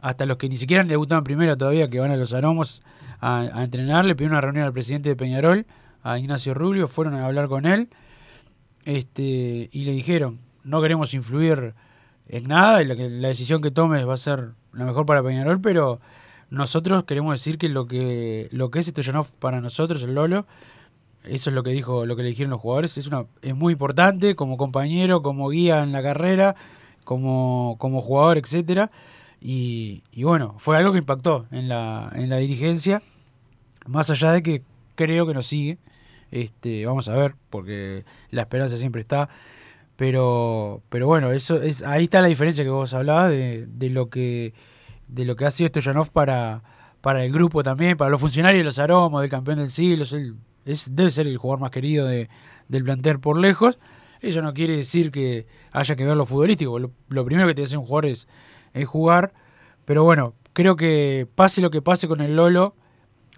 [0.00, 2.82] hasta los que ni siquiera en primera todavía, que van a los aromos
[3.20, 5.66] a, entrenar, le pidieron una reunión al presidente de Peñarol,
[6.02, 7.88] a Ignacio Rubio, fueron a hablar con él,
[8.84, 11.74] este, y le dijeron, no queremos influir
[12.28, 15.60] en nada, y la, la decisión que tomes va a ser la mejor para Peñarol,
[15.60, 16.00] pero
[16.50, 20.46] nosotros queremos decir que lo que lo que es Stoyanov para nosotros, el Lolo,
[21.28, 23.72] eso es lo que dijo, lo que le dijeron los jugadores, es una es muy
[23.74, 26.56] importante como compañero, como guía en la carrera,
[27.04, 28.90] como, como jugador, etcétera.
[29.40, 33.02] Y, bueno, fue algo que impactó en la, en la dirigencia,
[33.86, 34.62] más allá de que
[34.94, 35.78] creo que nos sigue.
[36.30, 39.28] Este, vamos a ver, porque la esperanza siempre está.
[39.96, 44.08] Pero, pero bueno, eso es, ahí está la diferencia que vos hablabas de, de lo
[44.10, 44.54] que
[45.08, 46.62] de lo que ha sido Stoyanov para,
[47.00, 50.04] para el grupo también, para los funcionarios de los aromos, del campeón del siglo,
[50.68, 52.28] es, debe ser el jugador más querido de,
[52.68, 53.78] del plantel por lejos.
[54.20, 56.78] Eso no quiere decir que haya que ver lo futbolístico.
[56.78, 58.28] Lo, primero que te hace un jugador es,
[58.74, 59.32] es jugar.
[59.84, 62.74] Pero bueno, creo que pase lo que pase con el Lolo,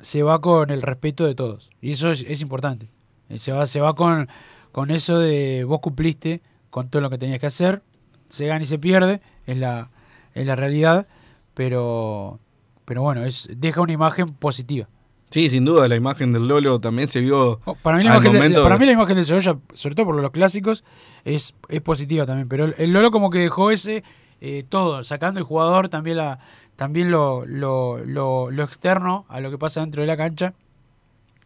[0.00, 1.70] se va con el respeto de todos.
[1.80, 2.90] Y eso es, es importante.
[3.28, 4.28] Eh, Se va, se va con,
[4.72, 7.82] con eso de vos cumpliste con todo lo que tenías que hacer.
[8.28, 9.90] Se gana y se pierde, es la,
[10.34, 11.06] es la realidad.
[11.54, 12.40] Pero,
[12.84, 14.88] pero bueno, es, deja una imagen positiva.
[15.30, 17.60] Sí, sin duda, la imagen del Lolo también se vio.
[17.64, 19.94] Oh, Para mí, la al imagen, de, para de- mí la imagen de Cebolla, sobre
[19.94, 20.82] todo por los clásicos,
[21.24, 22.48] es, es positiva también.
[22.48, 24.02] Pero el, el Lolo como que dejó ese
[24.40, 26.40] eh, todo, sacando el jugador, también la
[26.76, 30.54] también lo, lo, lo, lo externo a lo que pasa dentro de la cancha.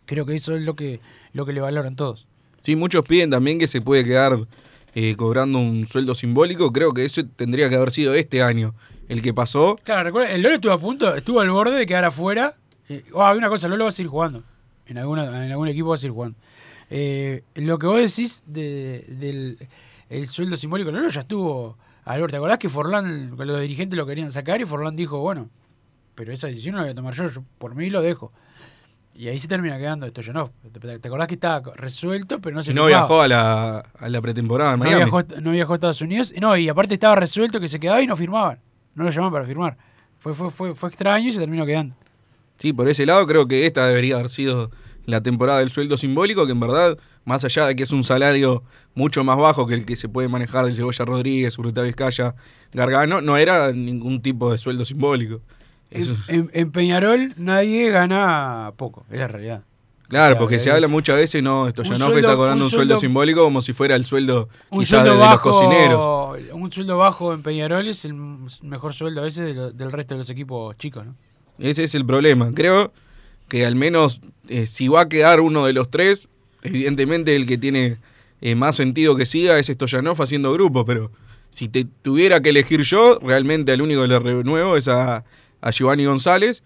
[0.06, 1.00] Creo que eso es lo que,
[1.32, 2.26] lo que le valoran todos.
[2.60, 4.38] Sí, muchos piden también que se puede quedar
[4.94, 6.72] eh, cobrando un sueldo simbólico.
[6.72, 8.74] Creo que eso tendría que haber sido este año
[9.08, 9.76] el que pasó.
[9.84, 12.54] Claro, recuerda, el Lolo estuvo a punto, estuvo al borde de quedar afuera.
[12.88, 14.42] Eh, oh, hay una cosa, Lolo va a seguir jugando.
[14.86, 16.36] En, alguna, en algún equipo va a seguir jugando.
[16.90, 19.68] Eh, lo que vos decís de- del
[20.10, 21.76] el sueldo simbólico, Lolo ya estuvo.
[22.04, 25.48] Albert, ¿te acordás que Forlán, los dirigentes lo querían sacar y Forlán dijo, bueno,
[26.14, 28.30] pero esa decisión no la voy a tomar yo, yo por mí lo dejo.
[29.16, 30.50] Y ahí se termina quedando esto no.
[31.00, 34.20] ¿Te, acordás que estaba resuelto, pero no se Y no viajó a la, a la
[34.20, 35.04] pretemporada en no, Miami.
[35.04, 36.34] viajó, no viajó a Estados Unidos.
[36.40, 38.58] No, y aparte estaba resuelto que se quedaba y no firmaban.
[38.94, 39.76] No lo llamaban para firmar.
[40.18, 41.94] Fue, fue, fue, fue extraño y se terminó quedando.
[42.64, 44.70] Sí, por ese lado creo que esta debería haber sido
[45.04, 46.96] la temporada del sueldo simbólico, que en verdad,
[47.26, 48.62] más allá de que es un salario
[48.94, 52.34] mucho más bajo que el que se puede manejar del Cebolla Rodríguez, Urruta Vizcaya,
[52.72, 55.42] Gargano, no era ningún tipo de sueldo simbólico.
[55.90, 59.62] Eso- En, en- en Peñarol nadie gana poco, es la realidad.
[60.08, 62.70] claro, o sea, porque se habla muchas veces, no, esto ya no está cobrando un
[62.70, 66.38] un sueldo, simbólico como si fuera el sueldo Un quizás de, sueldo, de los cocineros.
[66.54, 68.14] un sueldo bajo en Peñarol es el
[68.62, 71.14] mejor sueldo a veces de lo- del resto de los equipos chicos, ¿no?
[71.58, 72.52] Ese es el problema.
[72.54, 72.92] Creo
[73.48, 76.28] que al menos eh, si va a quedar uno de los tres,
[76.62, 77.96] evidentemente el que tiene
[78.40, 81.10] eh, más sentido que siga es Stoyanov haciendo grupo, pero
[81.50, 85.24] si te tuviera que elegir yo, realmente al único que le renuevo es a,
[85.60, 86.62] a Giovanni González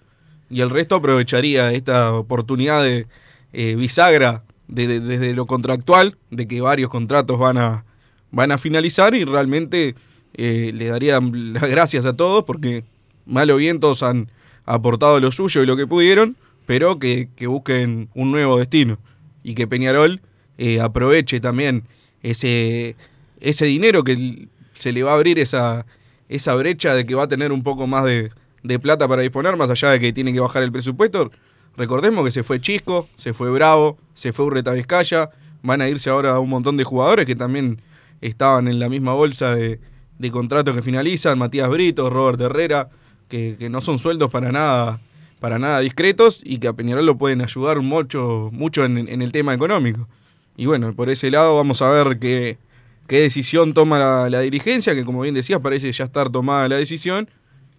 [0.51, 3.07] y el resto aprovecharía esta oportunidad de
[3.53, 7.85] eh, bisagra de- de- desde lo contractual, de que varios contratos van a,
[8.31, 9.95] van a finalizar y realmente
[10.35, 12.85] le daría las gracias a todos porque
[13.27, 14.31] mal o bien todos han
[14.75, 18.99] aportado lo suyo y lo que pudieron, pero que, que busquen un nuevo destino
[19.43, 20.21] y que Peñarol
[20.59, 21.85] eh, aproveche también
[22.23, 22.97] ese,
[23.41, 25.87] ese dinero que se le va a abrir esa,
[26.29, 28.31] esa brecha de que va a tener un poco más de,
[28.63, 31.31] de plata para disponer, más allá de que tiene que bajar el presupuesto.
[31.77, 35.31] Recordemos que se fue Chisco, se fue Bravo, se fue Urreta Vizcaya,
[35.63, 37.81] van a irse ahora un montón de jugadores que también
[38.21, 39.81] estaban en la misma bolsa de,
[40.19, 42.91] de contratos que finalizan, Matías Brito, Robert Herrera,
[43.29, 45.01] que, no son sueldos para nada,
[45.41, 49.33] para nada discretos y que a Peñarol lo pueden ayudar mucho, mucho en, en el
[49.33, 50.09] tema económico.
[50.57, 52.59] Y bueno, por ese lado vamos a ver qué,
[53.07, 56.77] qué decisión toma la, la dirigencia, que como bien decías parece ya estar tomada la
[56.77, 57.29] decisión,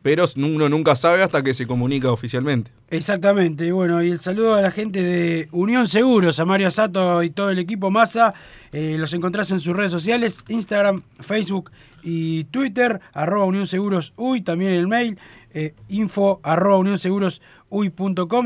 [0.02, 2.72] pero uno nunca sabe hasta que se comunica oficialmente.
[2.90, 7.22] Exactamente, y bueno, y el saludo a la gente de Unión Seguros, a Mario Sato
[7.22, 8.34] y todo el equipo Massa.
[8.72, 14.42] Eh, los encontrás en sus redes sociales, Instagram, Facebook y Twitter, arroba Unión Seguros Uy,
[14.42, 15.20] también el mail,
[15.54, 16.84] eh, info arroba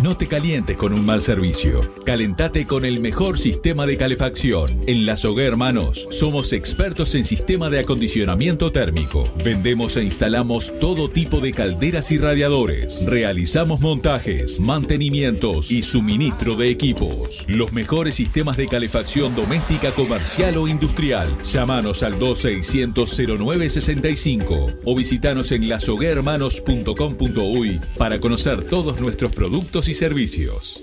[0.00, 1.92] No te calientes con un mal servicio.
[2.04, 4.84] Calentate con el mejor sistema de calefacción.
[4.86, 9.28] En La Sogué Hermanos somos expertos en sistema de acondicionamiento térmico.
[9.44, 13.04] Vendemos e instalamos todo tipo de calderas y radiadores.
[13.06, 17.44] Realizamos montajes, mantenimientos y suministro de equipos.
[17.48, 21.28] Los mejores sistemas de calefacción doméstica, comercial o industrial.
[21.44, 30.82] Llámanos al 2600-0965 o visitanos en lasoguermanos.com.uy para conocer todos nuestros productos y servicios.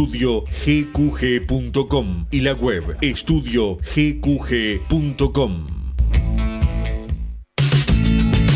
[0.01, 5.67] estudiogqg.com y la web estudiogqg.com.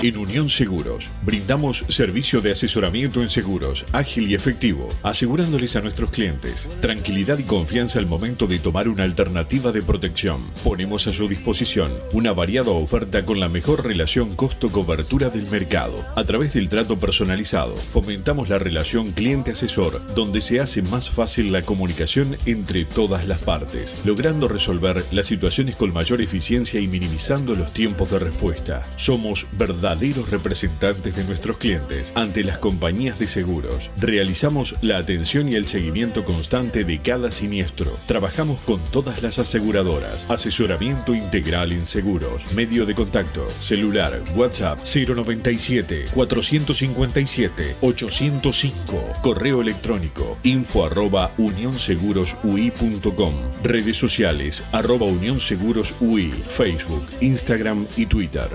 [0.00, 6.10] En Unión Seguros brindamos servicio de asesoramiento en seguros ágil y efectivo, asegurándoles a nuestros
[6.10, 10.42] clientes tranquilidad y confianza al momento de tomar una alternativa de protección.
[10.62, 16.06] Ponemos a su disposición una variada oferta con la mejor relación costo-cobertura del mercado.
[16.14, 21.62] A través del trato personalizado, fomentamos la relación cliente-asesor, donde se hace más fácil la
[21.62, 27.72] comunicación entre todas las partes, logrando resolver las situaciones con mayor eficiencia y minimizando los
[27.72, 28.82] tiempos de respuesta.
[28.94, 29.48] Somos
[29.88, 33.90] verdaderos representantes de nuestros clientes ante las compañías de seguros.
[33.96, 37.96] Realizamos la atención y el seguimiento constante de cada siniestro.
[38.06, 40.26] Trabajamos con todas las aseguradoras.
[40.28, 42.42] Asesoramiento integral en seguros.
[42.54, 43.48] Medio de contacto.
[43.60, 44.22] Celular.
[44.36, 49.12] WhatsApp 097 457 805.
[49.22, 53.34] Correo electrónico info arroba unionsegurosui.com.
[53.62, 56.30] Redes sociales arroba unionsegurosui.
[56.48, 58.50] Facebook, Instagram y Twitter.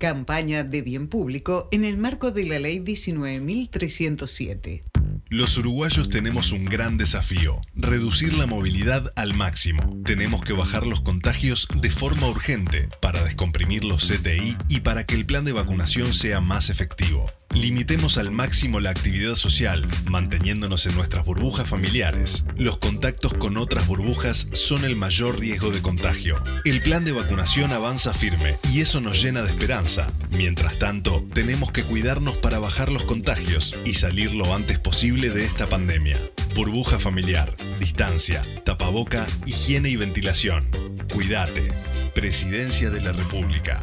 [0.00, 4.84] Campaña de bien público en el marco de la Ley 19.307.
[5.28, 10.00] Los uruguayos tenemos un gran desafío, reducir la movilidad al máximo.
[10.02, 15.16] Tenemos que bajar los contagios de forma urgente para descomprimir los CTI y para que
[15.16, 17.26] el plan de vacunación sea más efectivo.
[17.52, 22.44] Limitemos al máximo la actividad social, manteniéndonos en nuestras burbujas familiares.
[22.56, 26.40] Los contactos con otras burbujas son el mayor riesgo de contagio.
[26.64, 30.12] El plan de vacunación avanza firme y eso nos llena de esperanza.
[30.30, 35.44] Mientras tanto, tenemos que cuidarnos para bajar los contagios y salir lo antes posible de
[35.44, 36.18] esta pandemia.
[36.54, 40.70] Burbuja familiar, distancia, tapaboca, higiene y ventilación.
[41.12, 41.68] Cuídate.
[42.14, 43.82] Presidencia de la República.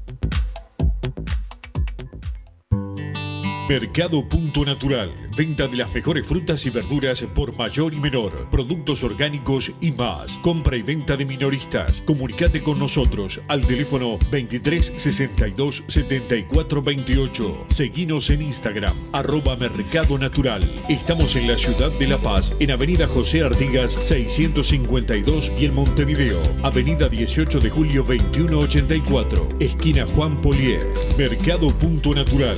[3.67, 5.13] Mercado Punto Natural.
[5.37, 8.49] Venta de las mejores frutas y verduras por mayor y menor.
[8.49, 10.37] Productos orgánicos y más.
[10.39, 12.01] Compra y venta de minoristas.
[12.01, 17.65] Comunicate con nosotros al teléfono 23 62 74 28.
[17.69, 20.69] Seguinos en Instagram, arroba Mercado Natural.
[20.89, 26.41] Estamos en la ciudad de La Paz, en Avenida José Artigas 652 y en Montevideo,
[26.63, 30.81] Avenida 18 de Julio 2184, esquina Juan Polier.
[31.17, 32.57] Mercado Punto Natural.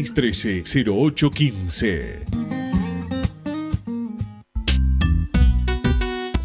[0.03, 2.51] 0613-0815.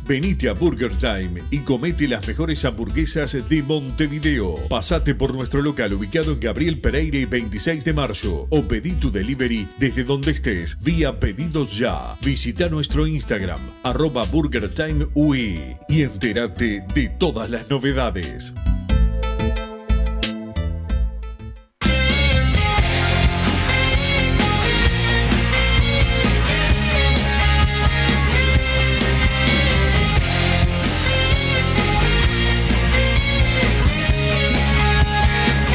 [0.06, 4.54] Venite a Burger Time y comete las mejores hamburguesas de Montevideo.
[4.68, 9.10] Pasate por nuestro local ubicado en Gabriel Pereira y 26 de marzo o pedí tu
[9.10, 12.14] delivery desde donde estés vía pedidos ya.
[12.22, 15.08] Visita nuestro Instagram arroba Burger Time
[15.88, 18.54] y entérate de todas las novedades.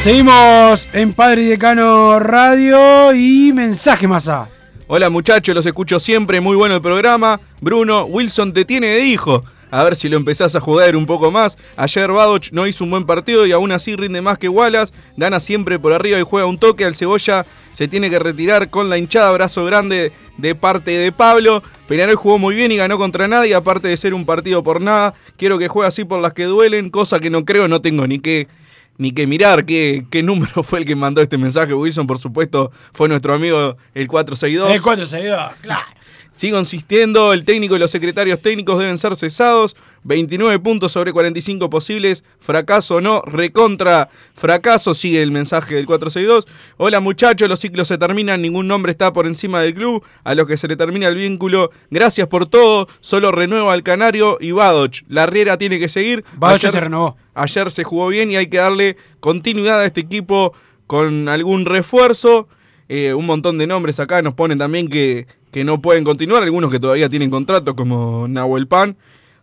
[0.02, 4.48] Seguimos en Padre y Decano Radio y mensaje masa.
[4.88, 7.40] Hola muchachos, los escucho siempre, muy bueno el programa.
[7.60, 9.44] Bruno, Wilson te tiene de hijo.
[9.70, 11.56] A ver si lo empezás a jugar un poco más.
[11.76, 14.92] Ayer Badoch no hizo un buen partido y aún así rinde más que Wallace.
[15.16, 16.84] Gana siempre por arriba y juega un toque.
[16.84, 19.30] Al Cebolla se tiene que retirar con la hinchada.
[19.30, 21.62] Brazo grande de parte de Pablo.
[21.86, 23.54] Peñarol jugó muy bien y ganó contra nadie.
[23.54, 25.14] Aparte de ser un partido por nada.
[25.36, 26.90] Quiero que juegue así por las que duelen.
[26.90, 28.48] Cosa que no creo, no tengo ni que
[28.98, 31.74] ni que mirar qué, qué número fue el que mandó este mensaje.
[31.74, 34.70] Wilson, por supuesto, fue nuestro amigo el 462.
[34.74, 36.02] El 462, claro.
[36.34, 39.76] Sigo insistiendo, el técnico y los secretarios técnicos deben ser cesados.
[40.04, 42.24] 29 puntos sobre 45 posibles.
[42.40, 44.94] Fracaso no, recontra fracaso.
[44.94, 46.46] Sigue el mensaje del 462.
[46.78, 50.02] Hola muchachos, los ciclos se terminan, ningún nombre está por encima del club.
[50.24, 52.88] A los que se le termina el vínculo, gracias por todo.
[53.00, 55.02] Solo renueva al Canario y Badoch.
[55.08, 56.24] La Riera tiene que seguir.
[56.38, 57.16] Badoch se renovó.
[57.34, 60.52] Ayer se jugó bien y hay que darle continuidad a este equipo
[60.86, 62.48] con algún refuerzo.
[62.88, 66.70] Eh, un montón de nombres acá nos ponen también que, que no pueden continuar, algunos
[66.70, 68.96] que todavía tienen contrato como Nahuel Pan.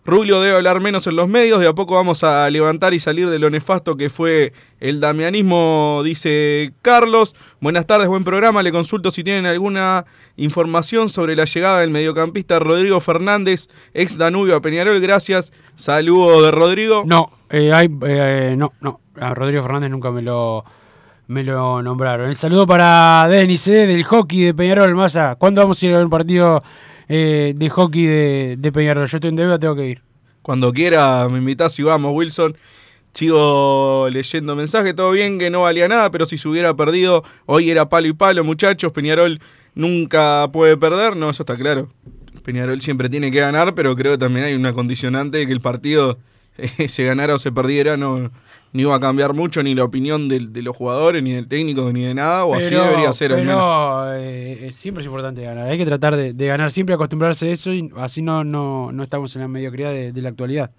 [0.09, 3.29] Rubio debe hablar menos en los medios, de a poco vamos a levantar y salir
[3.29, 7.35] de lo nefasto que fue el damianismo, dice Carlos.
[7.61, 8.63] Buenas tardes, buen programa.
[8.63, 10.05] Le consulto si tienen alguna
[10.37, 14.99] información sobre la llegada del mediocampista Rodrigo Fernández, ex Danubio a Peñarol.
[14.99, 15.51] Gracias.
[15.75, 17.03] Saludo de Rodrigo.
[17.05, 19.01] No, eh, hay, eh, no, no.
[19.19, 20.63] A Rodrigo Fernández nunca me lo,
[21.27, 22.29] me lo nombraron.
[22.29, 25.35] El saludo para Denis, eh, del hockey de Peñarol, Massa.
[25.35, 26.63] ¿Cuándo vamos a ir a un partido
[27.09, 28.05] eh, de hockey
[28.55, 29.07] de, Peñarol?
[29.07, 30.01] Yo estoy en deuda, tengo que ir.
[30.41, 32.55] Cuando quiera me invitás y vamos, Wilson.
[33.13, 37.71] Sigo leyendo mensajes, todo bien que no valía nada, pero si se hubiera perdido, hoy
[37.71, 38.91] era palo y palo, muchachos.
[38.93, 39.41] Peñarol
[39.73, 41.89] nunca puede perder, no, eso está claro.
[42.43, 45.59] Peñarol siempre tiene que ganar, pero creo que también hay una condicionante de que el
[45.59, 46.19] partido
[46.57, 48.31] eh, se ganara o se perdiera, no,
[48.71, 51.91] no iba a cambiar mucho ni la opinión de, de los jugadores, ni del técnico,
[51.91, 53.55] ni de nada, o así debería ser al menos.
[53.55, 55.67] Pero eh, siempre es importante ganar.
[55.69, 59.03] Hay que tratar de, de ganar siempre, acostumbrarse a eso y así no, no, no
[59.03, 60.71] estamos en la mediocridad de, de la actualidad.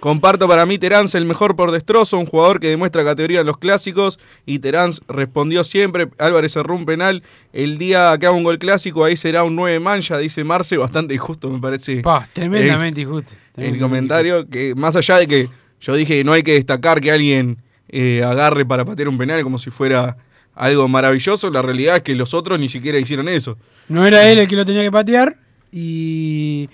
[0.00, 3.56] Comparto para mí Terán el mejor por destrozo, un jugador que demuestra categoría en los
[3.56, 7.22] clásicos y Terán respondió siempre, Álvarez cerró un penal
[7.52, 11.14] el día que haga un gol clásico, ahí será un 9 mancha, dice Marce, bastante
[11.14, 12.02] injusto me parece.
[12.02, 13.34] Pa, tremendamente injusto.
[13.56, 14.50] El comentario, injusto.
[14.50, 15.48] que más allá de que
[15.80, 17.58] yo dije que no hay que destacar que alguien
[17.88, 20.16] eh, agarre para patear un penal como si fuera
[20.54, 23.58] algo maravilloso, la realidad es que los otros ni siquiera hicieron eso.
[23.88, 25.36] No era él el que lo tenía que patear
[25.70, 26.68] y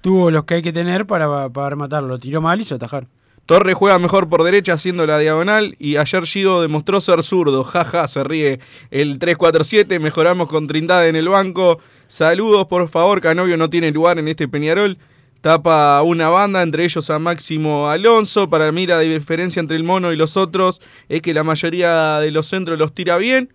[0.00, 2.18] tuvo los que hay que tener para, para rematarlo.
[2.18, 3.06] Tiró mal y se atajar.
[3.46, 7.62] Torre juega mejor por derecha haciendo la diagonal y ayer Gigo demostró ser zurdo.
[7.62, 10.00] Jaja, se ríe el 3-4-7.
[10.00, 11.78] Mejoramos con Trindade en el banco.
[12.08, 13.20] Saludos, por favor.
[13.20, 14.96] Canovio no tiene lugar en este Peñarol.
[15.44, 18.48] Tapa una banda, entre ellos a Máximo Alonso.
[18.48, 22.30] Para mí la diferencia entre el mono y los otros es que la mayoría de
[22.30, 23.52] los centros los tira bien.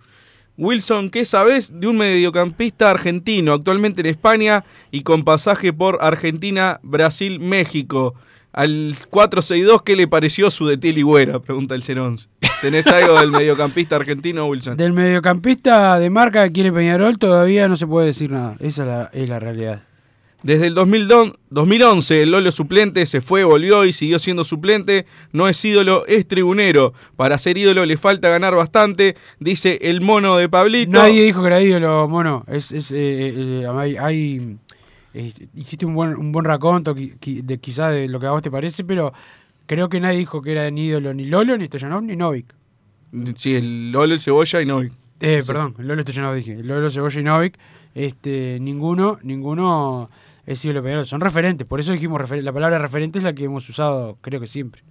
[0.55, 6.79] Wilson, ¿qué sabes de un mediocampista argentino actualmente en España y con pasaje por Argentina,
[6.83, 8.13] Brasil, México?
[8.51, 11.39] Al 462, ¿qué le pareció su de Ligüera?
[11.39, 12.27] Pregunta el 011.
[12.61, 14.77] ¿Tenés algo del mediocampista argentino, Wilson?
[14.77, 18.57] Del mediocampista de marca que quiere Peñarol todavía no se puede decir nada.
[18.59, 19.88] Esa es la, es la realidad.
[20.41, 25.05] Desde el 2002 2011 el Lolo suplente se fue, volvió y siguió siendo suplente.
[25.33, 26.93] No es ídolo, es tribunero.
[27.17, 30.91] Para ser ídolo le falta ganar bastante, dice el mono de Pablito.
[30.91, 32.45] Nadie dijo que era ídolo, mono.
[32.47, 32.97] Es, es, eh,
[33.63, 34.57] eh, hay, hay-
[35.13, 38.41] eh, hiciste un buen, un buen raconto qui- de quizá de lo que a vos
[38.41, 39.11] te parece, pero
[39.65, 42.53] creo que nadie dijo que era ni ídolo ni Lolo, ni Stoyanov, ni Novik.
[43.35, 44.93] Sí, el Lolo, el Cebolla y Novik.
[45.19, 45.47] Eh, Sí.
[45.47, 46.53] perdón, el Lolo Stoyanov dije.
[46.53, 47.57] El Lolo, Cebolla y Novik.
[47.95, 50.11] Este, ninguno, ninguno
[50.45, 51.05] es ídolo Peñarol.
[51.05, 54.47] Son referentes, por eso dijimos la palabra referente es la que hemos usado creo que
[54.47, 54.83] siempre.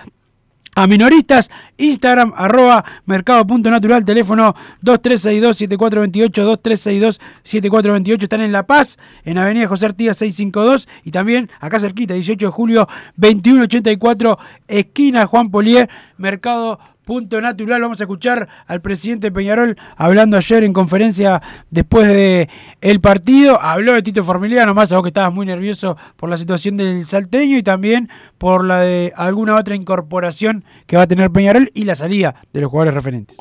[0.76, 9.86] a minoristas, Instagram, arroba mercado.natural, teléfono 2362-7428, 2362-7428, están en La Paz, en Avenida José
[9.86, 17.42] Artigas 652 y también acá cerquita, 18 de julio 2184, esquina Juan Polier, Mercado Punto
[17.42, 22.50] Natural, vamos a escuchar al presidente Peñarol hablando ayer en conferencia después de
[22.80, 26.38] el partido, habló de Tito Formiliano, más a vos que estabas muy nervioso por la
[26.38, 31.30] situación del salteño y también por la de alguna otra incorporación que va a tener
[31.30, 33.38] Peñarol y la salida de los jugadores referentes.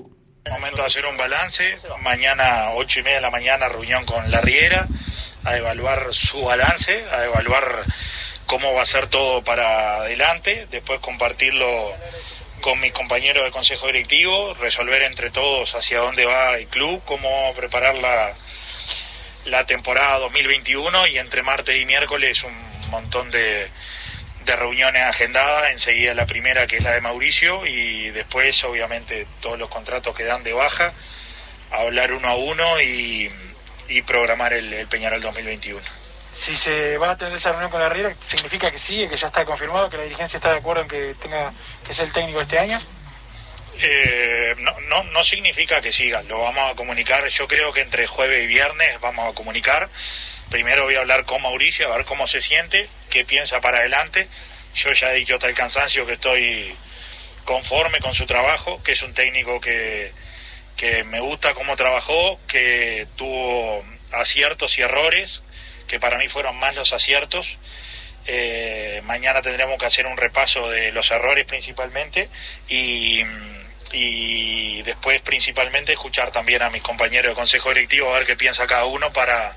[0.50, 1.62] Momento de hacer un balance.
[2.02, 4.88] Mañana, ocho y media de la mañana, reunión con la Riera,
[5.44, 7.84] a evaluar su balance, a evaluar
[8.46, 11.92] cómo va a ser todo para adelante, después compartirlo
[12.62, 17.52] con mis compañeros de consejo directivo, resolver entre todos hacia dónde va el club, cómo
[17.54, 18.32] preparar la,
[19.44, 22.54] la temporada 2021 y entre martes y miércoles un
[22.90, 23.68] montón de,
[24.46, 29.58] de reuniones agendadas, enseguida la primera que es la de Mauricio y después obviamente todos
[29.58, 30.92] los contratos que dan de baja,
[31.70, 33.28] hablar uno a uno y,
[33.88, 36.01] y programar el, el Peñarol 2021.
[36.44, 39.28] Si se va a tener esa reunión con la Riera, ¿significa que sí, que ya
[39.28, 41.52] está confirmado, que la dirigencia está de acuerdo en que tenga
[41.86, 42.80] que ser el técnico este año?
[43.78, 48.08] Eh, no, no, no significa que siga, lo vamos a comunicar, yo creo que entre
[48.08, 49.88] jueves y viernes vamos a comunicar.
[50.50, 54.26] Primero voy a hablar con Mauricio, a ver cómo se siente, qué piensa para adelante.
[54.74, 56.74] Yo ya he dicho hasta el cansancio que estoy
[57.44, 60.12] conforme con su trabajo, que es un técnico que,
[60.76, 65.42] que me gusta cómo trabajó, que tuvo aciertos y errores,
[65.92, 67.58] que para mí fueron más los aciertos.
[68.24, 72.30] Eh, mañana tendremos que hacer un repaso de los errores principalmente
[72.66, 73.20] y,
[73.92, 78.66] y después principalmente escuchar también a mis compañeros de consejo directivo a ver qué piensa
[78.66, 79.54] cada uno para,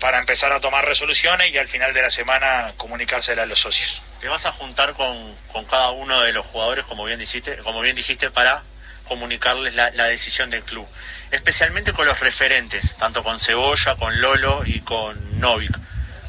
[0.00, 4.02] para empezar a tomar resoluciones y al final de la semana comunicársela a los socios.
[4.20, 7.80] Te vas a juntar con, con cada uno de los jugadores, como bien dijiste, como
[7.80, 8.64] bien dijiste, para
[9.06, 10.88] comunicarles la decisión del club.
[11.30, 15.76] Especialmente con los referentes, tanto con Cebolla, con Lolo y con Novik.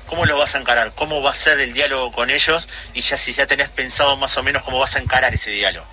[0.07, 0.93] ¿Cómo lo vas a encarar?
[0.95, 2.67] ¿Cómo va a ser el diálogo con ellos?
[2.93, 5.87] Y ya si ya tenés pensado más o menos cómo vas a encarar ese diálogo.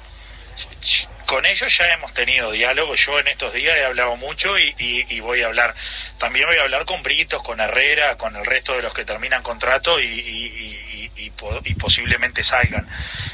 [1.27, 5.07] Con ellos ya hemos tenido diálogo, yo en estos días he hablado mucho y, y-
[5.09, 5.75] y voy a hablar,
[6.19, 9.43] también voy a hablar con Britos, con Herrera, con el resto de los que terminan
[9.43, 12.87] contrato y, y- y- y, po- y posiblemente salgan.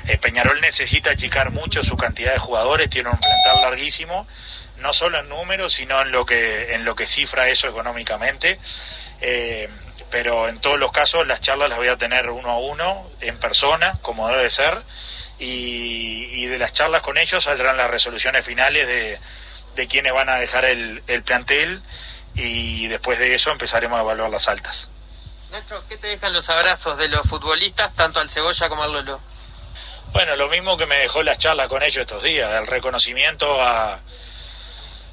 [0.06, 4.28] Eh, Peñarol necesita achicar mucho su cantidad de jugadores, tiene un plantel larguísimo,
[4.80, 8.58] no solo en números, sino en lo que, en lo que cifra eso económicamente.
[9.20, 9.68] Eh,
[10.10, 13.38] pero en todos los casos las charlas las voy a tener uno a uno, en
[13.38, 14.82] persona, como debe ser,
[15.38, 19.18] y, y de las charlas con ellos saldrán las resoluciones finales de,
[19.76, 21.82] de quiénes van a dejar el, el plantel
[22.34, 24.88] y después de eso empezaremos a evaluar las altas.
[25.50, 29.20] Nacho, ¿qué te dejan los abrazos de los futbolistas, tanto al Cebolla como al Lolo?
[30.12, 34.00] Bueno, lo mismo que me dejó la charla con ellos estos días, el reconocimiento a,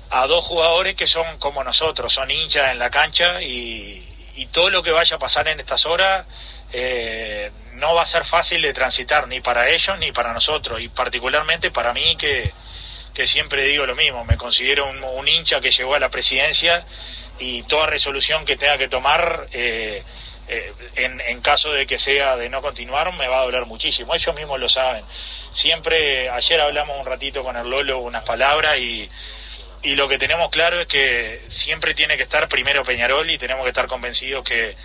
[0.10, 4.70] a dos jugadores que son como nosotros, son hinchas en la cancha y, y todo
[4.70, 6.26] lo que vaya a pasar en estas horas
[6.74, 10.90] eh, no va a ser fácil de transitar ni para ellos ni para nosotros y
[10.90, 12.54] particularmente para mí que,
[13.14, 16.86] que siempre digo lo mismo, me considero un, hincha que llegó a la presidencia
[17.40, 20.04] y toda resolución que tenga que tomar eh,
[20.48, 24.14] eh, en, en caso de que sea de no continuar me va a doler muchísimo,
[24.14, 25.04] ellos mismos lo saben.
[25.54, 29.10] Siempre, ayer hablamos un ratito con el Lolo unas palabras y,
[29.86, 33.64] y lo que tenemos claro es que siempre tiene que estar primero Peñarol y tenemos
[33.64, 34.76] que estar convencidos que,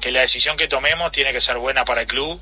[0.00, 2.38] que la decisión que tomemos tiene que ser buena para el club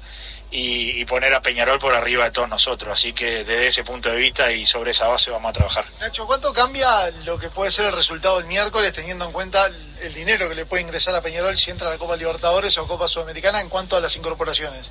[0.51, 2.93] y, y poner a Peñarol por arriba de todos nosotros.
[2.93, 5.85] Así que desde ese punto de vista y sobre esa base vamos a trabajar.
[6.01, 10.12] Nacho, ¿cuánto cambia lo que puede ser el resultado el miércoles teniendo en cuenta el
[10.12, 13.07] dinero que le puede ingresar a Peñarol si entra a la Copa Libertadores o Copa
[13.07, 14.91] Sudamericana en cuanto a las incorporaciones?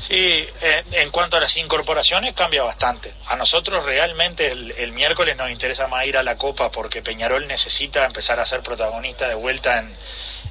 [0.00, 3.12] Sí, en, en cuanto a las incorporaciones cambia bastante.
[3.26, 7.46] A nosotros realmente el, el miércoles nos interesa más ir a la Copa porque Peñarol
[7.46, 9.94] necesita empezar a ser protagonista de vuelta en,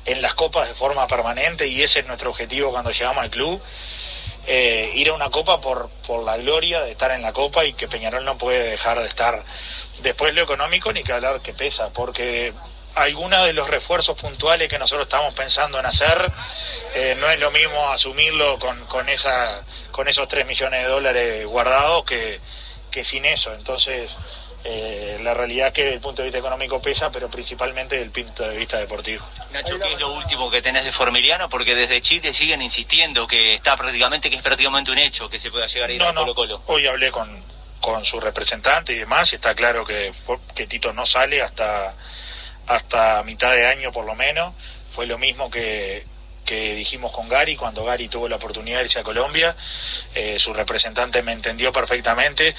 [0.05, 3.59] en las Copas de forma permanente y ese es nuestro objetivo cuando llegamos al club.
[4.45, 7.73] Eh, ir a una Copa por, por la gloria de estar en la Copa y
[7.73, 9.43] que Peñarol no puede dejar de estar.
[10.01, 12.53] Después lo económico ni que hablar que pesa, porque
[12.95, 16.31] algunos de los refuerzos puntuales que nosotros estamos pensando en hacer,
[16.95, 21.45] eh, no es lo mismo asumirlo con, con, esa, con esos 3 millones de dólares
[21.45, 22.39] guardados que,
[22.91, 23.53] que sin eso.
[23.53, 24.17] Entonces,
[24.63, 28.25] eh, la realidad que desde el punto de vista económico pesa, pero principalmente desde el
[28.25, 29.25] punto de vista deportivo.
[29.51, 31.49] Nacho, ¿qué es lo último que tenés de Formiliano?
[31.49, 35.49] Porque desde Chile siguen insistiendo que está prácticamente, que es prácticamente un hecho que se
[35.49, 36.13] pueda llegar a ir No, a.
[36.13, 36.63] Colo Colo.
[36.65, 37.41] Hoy hablé con,
[37.79, 40.11] con su representante y demás, y está claro que
[40.67, 41.95] Tito no sale hasta,
[42.69, 44.53] hasta mitad de año por lo menos.
[44.91, 46.05] Fue lo mismo que,
[46.45, 49.55] dijimos con Gary cuando Gary tuvo la oportunidad de irse a Colombia.
[50.15, 52.55] Eh, su representante me entendió perfectamente.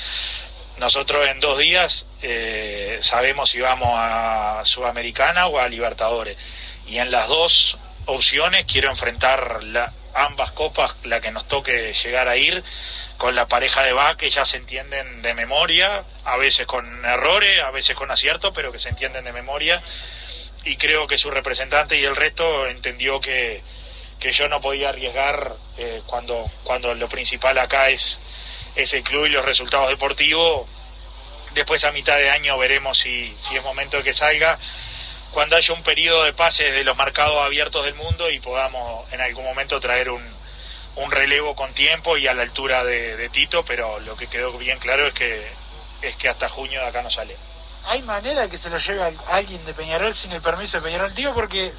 [0.79, 6.37] Nosotros en dos días eh, sabemos si vamos a Sudamericana o a Libertadores.
[6.87, 12.29] Y en las dos opciones quiero enfrentar la- ambas copas, la que nos toque llegar
[12.29, 12.65] a ir,
[13.21, 17.61] con la pareja de va que ya se entienden de memoria, a veces con errores,
[17.61, 19.83] a veces con aciertos, pero que se entienden de memoria.
[20.65, 23.61] Y creo que su representante y el resto entendió que,
[24.19, 28.21] que yo no podía arriesgar eh, cuando, cuando lo principal acá es,
[28.75, 30.67] es el club y los resultados deportivos.
[31.53, 34.59] Después a mitad de año veremos si, si es momento de que salga
[35.31, 39.21] cuando haya un periodo de pases de los mercados abiertos del mundo y podamos en
[39.21, 40.40] algún momento traer un,
[40.97, 44.57] un relevo con tiempo y a la altura de, de Tito, pero lo que quedó
[44.59, 45.61] bien claro es que
[46.03, 47.37] es que hasta junio de acá no sale.
[47.87, 51.15] ¿Hay manera que se lo lleve a alguien de Peñarol sin el permiso de Peñarol?
[51.15, 51.73] Digo porque,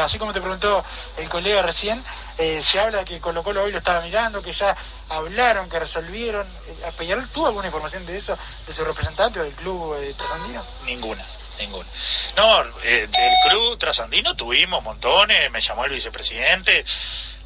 [0.00, 0.82] así como te preguntó
[1.18, 2.02] el colega recién,
[2.38, 4.74] eh, se habla que Colo Colo hoy lo estaba mirando, que ya
[5.08, 6.46] hablaron, que resolvieron.
[6.66, 10.14] Eh, ¿A ¿Peñarol tuvo alguna información de eso, de su representante o del club eh,
[10.16, 10.64] trasandino?
[10.86, 11.24] Ninguna,
[11.58, 11.88] ninguna.
[12.36, 16.86] No, eh, del club trasandino tuvimos montones, me llamó el vicepresidente,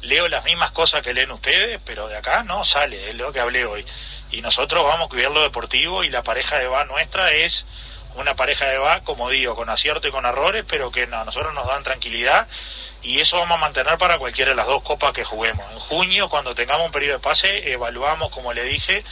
[0.01, 3.39] leo las mismas cosas que leen ustedes, pero de acá no sale, es lo que
[3.39, 3.85] hablé hoy.
[4.31, 7.65] Y nosotros vamos a cuidar lo deportivo y la pareja de va nuestra es
[8.15, 11.53] una pareja de va, como digo, con acierto y con errores, pero que a nosotros
[11.53, 12.47] nos dan tranquilidad
[13.01, 15.65] y eso vamos a mantener para cualquiera de las dos copas que juguemos.
[15.71, 19.03] En junio, cuando tengamos un periodo de pase, evaluamos, como le dije,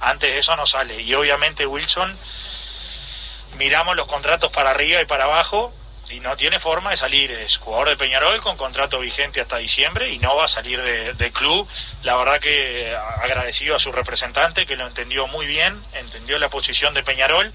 [0.00, 1.02] antes de eso no sale.
[1.02, 2.16] Y obviamente Wilson
[3.56, 5.72] miramos los contratos para arriba y para abajo
[6.10, 7.30] y no tiene forma de salir.
[7.32, 11.14] Es jugador de Peñarol con contrato vigente hasta diciembre y no va a salir de-
[11.14, 11.68] del club.
[12.02, 16.94] La verdad que agradecido a su representante que lo entendió muy bien, entendió la posición
[16.94, 17.52] de Peñarol.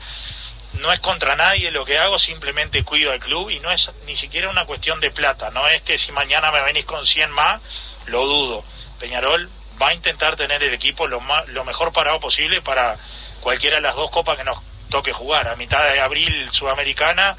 [0.73, 4.15] No es contra nadie lo que hago, simplemente cuido al club y no es ni
[4.17, 5.51] siquiera una cuestión de plata.
[5.51, 7.61] No es que si mañana me venís con 100 más,
[8.05, 8.65] lo dudo.
[8.99, 9.49] Peñarol
[9.81, 12.97] va a intentar tener el equipo lo, más, lo mejor parado posible para
[13.41, 15.47] cualquiera de las dos copas que nos toque jugar.
[15.47, 17.37] A mitad de abril Sudamericana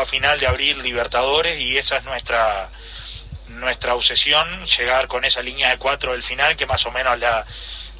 [0.00, 2.70] a final de abril Libertadores y esa es nuestra
[3.48, 7.46] nuestra obsesión, llegar con esa línea de cuatro del final que más o menos la,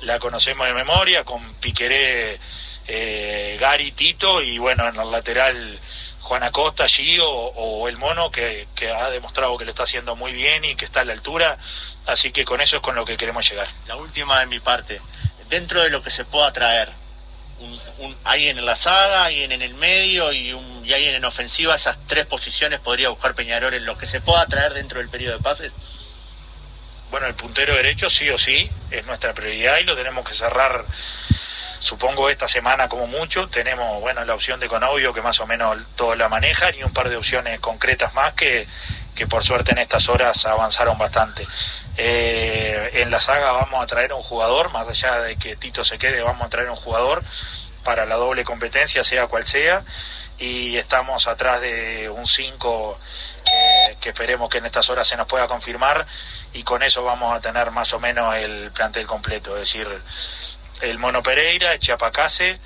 [0.00, 2.38] la conocemos de memoria, con Piqueré,
[2.86, 5.78] eh, Gary, Tito y bueno, en el lateral
[6.20, 10.32] Juan Acosta, Gio o el Mono, que, que ha demostrado que lo está haciendo muy
[10.32, 11.56] bien y que está a la altura.
[12.04, 13.68] Así que con eso es con lo que queremos llegar.
[13.86, 15.00] La última de mi parte.
[15.48, 16.90] Dentro de lo que se pueda traer,
[17.60, 21.24] un, un, alguien en la saga, alguien en el medio y, un, y alguien en
[21.24, 25.08] ofensiva, esas tres posiciones podría buscar Peñarol en lo que se pueda traer dentro del
[25.08, 25.72] periodo de pases.
[27.10, 30.84] Bueno, el puntero derecho sí o sí es nuestra prioridad y lo tenemos que cerrar
[31.78, 33.48] supongo esta semana como mucho.
[33.48, 36.92] Tenemos, bueno, la opción de Conovio que más o menos todos la manejan y un
[36.92, 38.66] par de opciones concretas más que,
[39.14, 41.46] que por suerte en estas horas avanzaron bastante.
[41.98, 45.98] Eh, en la saga vamos a traer un jugador, más allá de que Tito se
[45.98, 47.22] quede, vamos a traer un jugador
[47.84, 49.82] para la doble competencia, sea cual sea,
[50.38, 52.98] y estamos atrás de un 5
[53.44, 56.06] que, que, esperemos que en estas horas se nos pueda confirmar
[56.52, 59.88] y con eso vamos a tener más o menos el plantel completo, es decir,
[60.82, 62.58] el Mono Pereira, Chiapacase,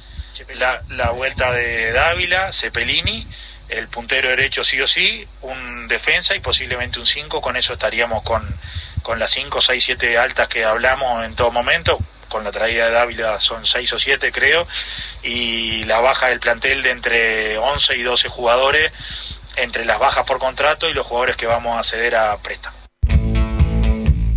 [0.55, 3.29] la, la vuelta de Dávila, Cepelini,
[3.69, 8.23] el puntero derecho sí o sí, un defensa y posiblemente un 5, con eso estaríamos
[8.23, 8.59] con,
[9.11, 11.99] con las 5, 6, 7 altas que hablamos en todo momento,
[12.29, 14.69] con la traída de Dávila son 6 o 7 creo,
[15.25, 18.93] y la baja del plantel de entre 11 y 12 jugadores,
[19.57, 22.80] entre las bajas por contrato y los jugadores que vamos a ceder a préstamo.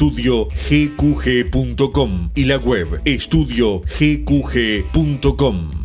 [0.00, 5.79] estudiogqg.com y la web estudiogqg.com.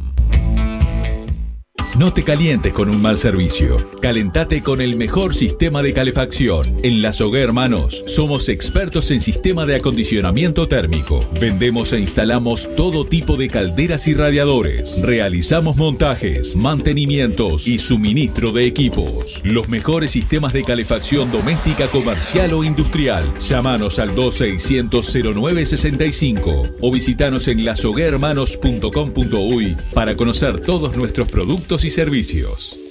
[1.97, 3.89] No te calientes con un mal servicio.
[4.01, 6.81] Calentate con el mejor sistema de calefacción.
[6.83, 11.25] En La Sogué Hermanos somos expertos en sistema de acondicionamiento térmico.
[11.39, 15.01] Vendemos e instalamos todo tipo de calderas y radiadores.
[15.03, 19.39] Realizamos montajes, mantenimientos y suministro de equipos.
[19.45, 23.23] Los mejores sistemas de calefacción doméstica, comercial o industrial.
[23.41, 32.84] Llámanos al 2600-0965 o visitanos en lasoguermanos.com.uy para conocer todos nuestros productos y servicios.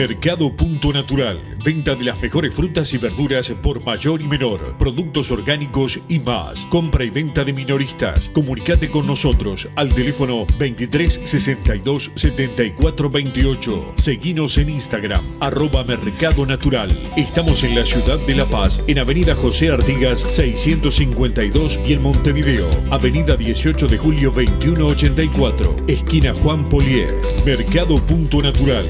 [0.00, 1.58] Mercado Punto Natural.
[1.62, 4.78] Venta de las mejores frutas y verduras por mayor y menor.
[4.78, 6.64] Productos orgánicos y más.
[6.70, 8.30] Compra y venta de minoristas.
[8.30, 13.92] Comunicate con nosotros al teléfono 23 62 74 28.
[13.96, 16.88] Seguinos en Instagram, arroba Mercado Natural.
[17.18, 22.70] Estamos en la ciudad de La Paz, en Avenida José Artigas 652 y en Montevideo,
[22.90, 27.10] Avenida 18 de Julio 2184, esquina Juan Polier.
[27.44, 28.86] Mercado Punto Natural.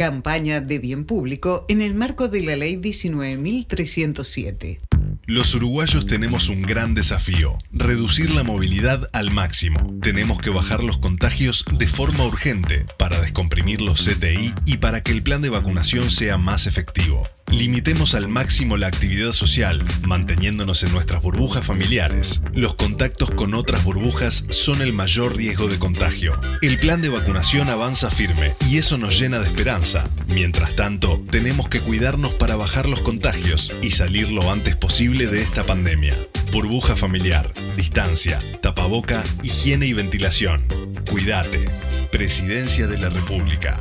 [0.00, 4.99] Campaña de bien público en el marco de la Ley 19.307.
[5.26, 9.98] Los uruguayos tenemos un gran desafío, reducir la movilidad al máximo.
[10.02, 15.12] Tenemos que bajar los contagios de forma urgente para descomprimir los CTI y para que
[15.12, 17.22] el plan de vacunación sea más efectivo.
[17.50, 22.42] Limitemos al máximo la actividad social, manteniéndonos en nuestras burbujas familiares.
[22.54, 26.40] Los contactos con otras burbujas son el mayor riesgo de contagio.
[26.62, 30.08] El plan de vacunación avanza firme y eso nos llena de esperanza.
[30.28, 35.40] Mientras tanto, tenemos que cuidarnos para bajar los contagios y salir lo antes posible de
[35.40, 36.14] esta pandemia.
[36.52, 40.62] Burbuja familiar, distancia, tapaboca, higiene y ventilación.
[41.10, 41.64] Cuídate.
[42.12, 43.80] Presidencia de la República.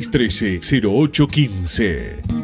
[0.00, 2.40] 0613-0815.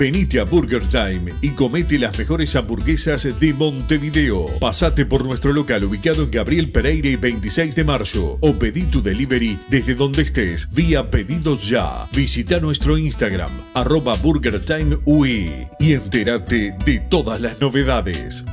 [0.00, 4.46] Venite a Burger Time y comete las mejores hamburguesas de Montevideo.
[4.58, 9.02] Pasate por nuestro local ubicado en Gabriel Pereira y 26 de marzo o pedí tu
[9.02, 12.08] delivery desde donde estés vía pedidos ya.
[12.14, 18.46] Visita nuestro Instagram arroba Burger Time UI y entérate de todas las novedades.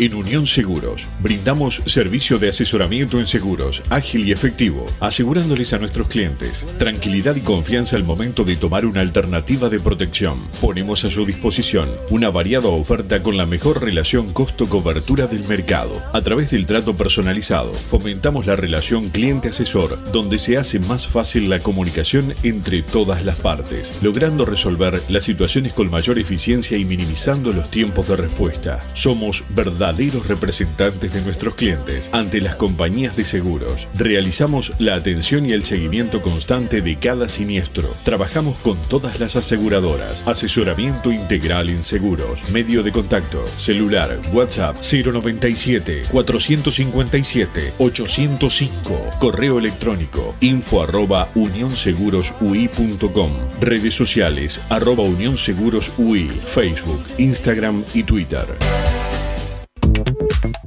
[0.00, 6.08] En Unión Seguros, brindamos servicio de asesoramiento en seguros, ágil y efectivo, asegurándoles a nuestros
[6.08, 10.38] clientes tranquilidad y confianza al momento de tomar una alternativa de protección.
[10.62, 16.00] Ponemos a su disposición una variada oferta con la mejor relación costo-cobertura del mercado.
[16.14, 21.58] A través del trato personalizado, fomentamos la relación cliente-asesor, donde se hace más fácil la
[21.58, 27.70] comunicación entre todas las partes, logrando resolver las situaciones con mayor eficiencia y minimizando los
[27.70, 28.78] tiempos de respuesta.
[28.94, 29.44] Somos
[29.90, 33.88] verdaderos representantes de nuestros clientes ante las compañías de seguros.
[33.94, 37.92] Realizamos la atención y el seguimiento constante de cada siniestro.
[38.04, 40.22] Trabajamos con todas las aseguradoras.
[40.28, 42.48] Asesoramiento integral en seguros.
[42.50, 43.44] Medio de contacto.
[43.56, 44.20] Celular.
[44.32, 49.10] WhatsApp 097 457 805.
[49.18, 53.32] Correo electrónico info arroba unionSegurosUI.com.
[53.60, 56.28] Redes sociales arroba Unión Seguros UI.
[56.46, 58.46] Facebook, Instagram y Twitter.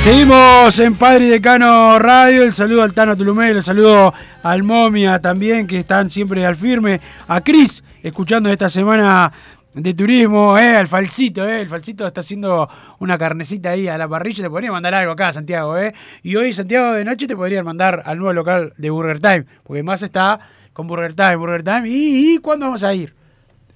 [0.00, 2.42] Seguimos en Padre Decano Radio.
[2.42, 7.02] El saludo al Tano Tulumel, el saludo al Momia también, que están siempre al firme.
[7.28, 9.30] A Cris, escuchando esta semana
[9.74, 11.60] de turismo, eh, al Falsito, eh.
[11.60, 12.66] El Falsito está haciendo
[12.98, 14.42] una carnecita ahí a la parrilla.
[14.44, 15.92] Te podría mandar algo acá, Santiago, eh.
[16.22, 19.44] Y hoy, Santiago, de noche te podrían mandar al nuevo local de Burger Time.
[19.64, 20.40] Porque más está
[20.72, 21.86] con Burger Time, Burger Time.
[21.86, 23.12] ¿Y, y cuándo vamos a ir?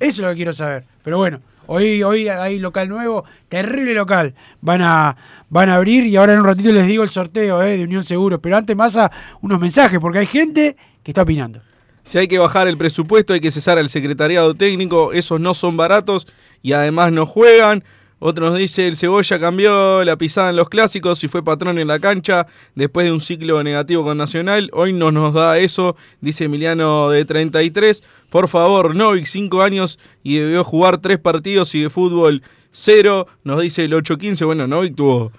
[0.00, 0.84] Eso es lo que quiero saber.
[1.02, 1.42] Pero bueno.
[1.66, 4.34] Hoy, hoy hay local nuevo, terrible local.
[4.60, 5.16] Van a,
[5.48, 8.04] van a abrir y ahora en un ratito les digo el sorteo eh, de Unión
[8.04, 8.40] Seguro.
[8.40, 9.10] Pero antes más a
[9.40, 11.60] unos mensajes, porque hay gente que está opinando.
[12.02, 15.12] Si hay que bajar el presupuesto, hay que cesar al secretariado técnico.
[15.12, 16.26] Esos no son baratos
[16.62, 17.82] y además no juegan.
[18.26, 21.88] Otro nos dice, el Cebolla cambió la pisada en los clásicos y fue patrón en
[21.88, 24.70] la cancha después de un ciclo negativo con Nacional.
[24.72, 28.02] Hoy no nos da eso, dice Emiliano de 33.
[28.30, 33.26] Por favor, Novik, 5 años y debió jugar 3 partidos y de fútbol 0.
[33.44, 34.46] Nos dice el 8-15.
[34.46, 35.30] Bueno, Novik tuvo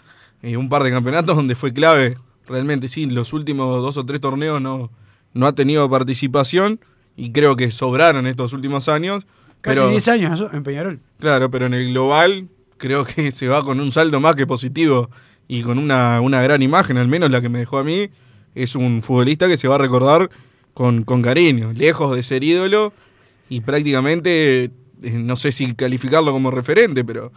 [0.43, 2.19] eh, un par de campeonatos donde fue clave.
[2.45, 4.91] Realmente sí, los últimos dos o tres torneos no,
[5.33, 6.79] no ha tenido participación
[7.17, 9.25] y creo que sobraron estos últimos años.
[9.61, 10.99] Casi pero, 10 años en Peñarol.
[11.17, 15.09] Claro, pero en el global creo que se va con un saldo más que positivo
[15.47, 18.09] y con una, una gran imagen, al menos la que me dejó a mí.
[18.55, 20.29] Es un futbolista que se va a recordar
[20.73, 22.93] con, con cariño, lejos de ser ídolo
[23.49, 24.71] y prácticamente, eh,
[25.01, 27.31] no sé si calificarlo como referente, pero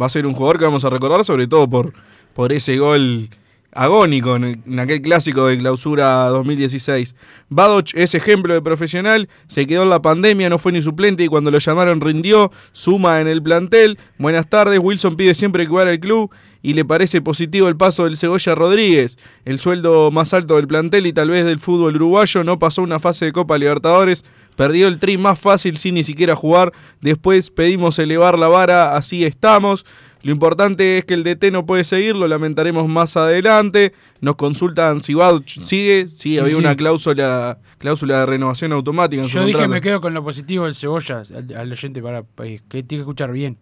[0.00, 1.92] va a ser un jugador que vamos a recordar sobre todo por,
[2.34, 3.30] por ese gol
[3.72, 7.14] agónico en, aquel clásico de clausura 2016.
[7.48, 11.28] Badoch es ejemplo de profesional, se quedó en la pandemia, no fue ni suplente y
[11.28, 13.98] cuando lo llamaron rindió, suma en el plantel.
[14.18, 16.30] Buenas tardes, Wilson pide siempre que al club
[16.62, 19.16] y le parece positivo el paso del Cebolla Rodríguez.
[19.44, 23.00] El sueldo más alto del plantel y tal vez del fútbol uruguayo no pasó una
[23.00, 24.24] fase de Copa Libertadores.
[24.56, 26.72] Perdió el tri más fácil sin ni siquiera jugar.
[27.00, 29.86] Después pedimos elevar la vara, así estamos.
[30.22, 33.92] Lo importante es que el DT no puede seguir, lo lamentaremos más adelante.
[34.20, 36.58] Nos consultan si va, sigue, sí, Sí, había sí.
[36.60, 39.22] una cláusula, cláusula de renovación automática.
[39.22, 39.70] En su Yo dije contrato.
[39.72, 42.96] me quedo con lo positivo del Cebolla, al, al oyente para, para que tiene que
[42.98, 43.56] escuchar bien.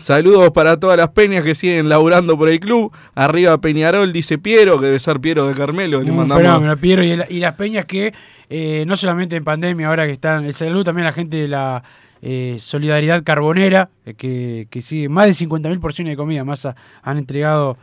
[0.00, 2.92] Saludos para todas las peñas que siguen laburando por el club.
[3.14, 6.02] Arriba Peñarol, dice Piero, que debe ser Piero de Carmelo.
[6.02, 8.12] Le mandamos fenómeno, Piero, y, el- y las peñas que
[8.50, 11.48] eh, no solamente en pandemia, ahora que están, el salud también a la gente de
[11.48, 11.82] la
[12.22, 16.76] eh, Solidaridad Carbonera, eh, que, que sigue, más de 50.000 porciones de comida más ha-
[17.02, 17.76] han entregado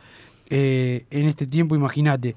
[0.48, 2.34] eh, en este tiempo, imagínate.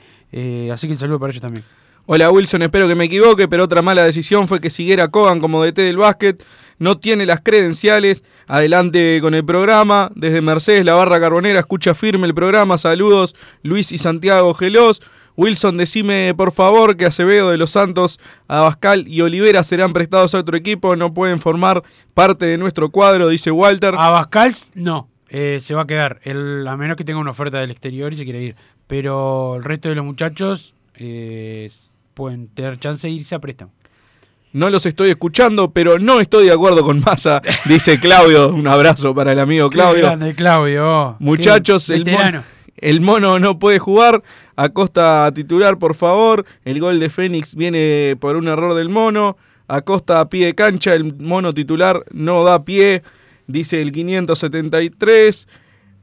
[0.71, 1.63] Así que el saludo para ellos también.
[2.05, 5.63] Hola Wilson, espero que me equivoque, pero otra mala decisión fue que siguiera Cogan como
[5.63, 6.43] DT del básquet.
[6.77, 8.23] No tiene las credenciales.
[8.45, 10.11] Adelante con el programa.
[10.15, 12.77] Desde Mercedes, la barra carbonera, escucha firme el programa.
[12.77, 15.01] Saludos, Luis y Santiago Gelos.
[15.35, 20.39] Wilson, decime por favor que Acevedo de los Santos, Abascal y Olivera serán prestados a
[20.39, 23.95] otro equipo, no pueden formar parte de nuestro cuadro, dice Walter.
[23.97, 27.71] Abascal no, eh, se va a quedar, el, a menos que tenga una oferta del
[27.71, 28.55] exterior y se quiere ir.
[28.85, 31.69] Pero el resto de los muchachos eh,
[32.13, 33.71] pueden tener chance de irse a préstamo.
[34.51, 38.49] No los estoy escuchando, pero no estoy de acuerdo con Massa, dice Claudio.
[38.49, 39.95] Un abrazo para el amigo Claudio.
[39.95, 41.15] Qué grande, Claudio.
[41.17, 42.43] Muchachos, el mono,
[42.77, 44.21] el mono no puede jugar.
[44.55, 46.45] Acosta a titular, por favor.
[46.65, 49.37] El gol de Fénix viene por un error del mono.
[49.67, 50.93] Acosta a pie de cancha.
[50.93, 53.01] El mono titular no da pie.
[53.47, 55.47] Dice el 573.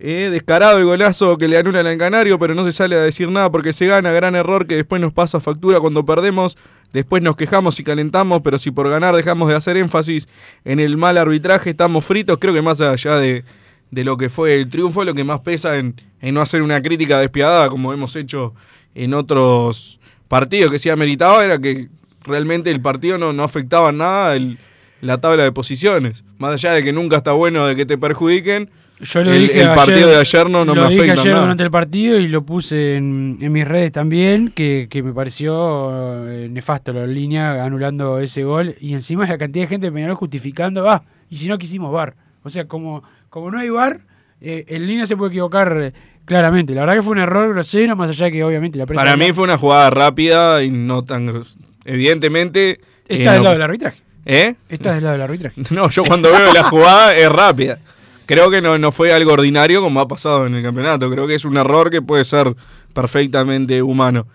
[0.02, 3.30] Eh, descarado el golazo que le anula al Canario, pero no se sale a decir
[3.30, 4.10] nada porque se gana.
[4.12, 6.56] Gran error que después nos pasa factura cuando perdemos.
[6.92, 10.26] Después nos quejamos y calentamos, pero si por ganar dejamos de hacer énfasis
[10.64, 12.38] en el mal arbitraje, estamos fritos.
[12.40, 13.44] Creo que más allá de,
[13.90, 16.80] de lo que fue el triunfo, lo que más pesa en, en no hacer una
[16.82, 18.54] crítica despiadada como hemos hecho
[18.94, 21.88] en otros partidos que se ha meritado, era que
[22.22, 24.58] realmente el partido no, no afectaba nada el-
[25.00, 26.22] la tabla de posiciones.
[26.38, 28.68] Más allá de que nunca está bueno de que te perjudiquen,
[29.00, 31.20] Yo lo el, dije el ayer- partido de ayer no, no lo me dije afecta
[31.22, 31.42] ayer nada.
[31.44, 36.28] durante el partido y lo puse en, en mis redes también, que, que me pareció
[36.28, 40.16] eh, nefasto la línea anulando ese gol y encima la cantidad de gente de Peñarol
[40.16, 42.14] justificando, ah, y si no quisimos VAR.
[42.42, 44.00] O sea, como, como no hay VAR,
[44.40, 45.92] eh, el línea se puede equivocar eh,
[46.24, 46.74] claramente.
[46.74, 48.86] La verdad que fue un error grosero, más allá de que obviamente la.
[48.86, 51.26] Para mí fue una jugada rápida y no tan...
[51.26, 52.70] gros- Evidentemente...
[52.70, 52.78] eh,
[53.08, 53.98] Está del no- lado del arbitraje.
[54.26, 54.54] ¿Eh?
[54.68, 55.62] Está del lado del arbitraje.
[55.70, 57.78] No, yo cuando veo la jugada es rápida.
[58.26, 61.10] Creo que no, no fue algo ordinario como ha pasado en el campeonato.
[61.10, 62.54] Creo que es un error que puede ser
[62.92, 64.26] perfectamente humano.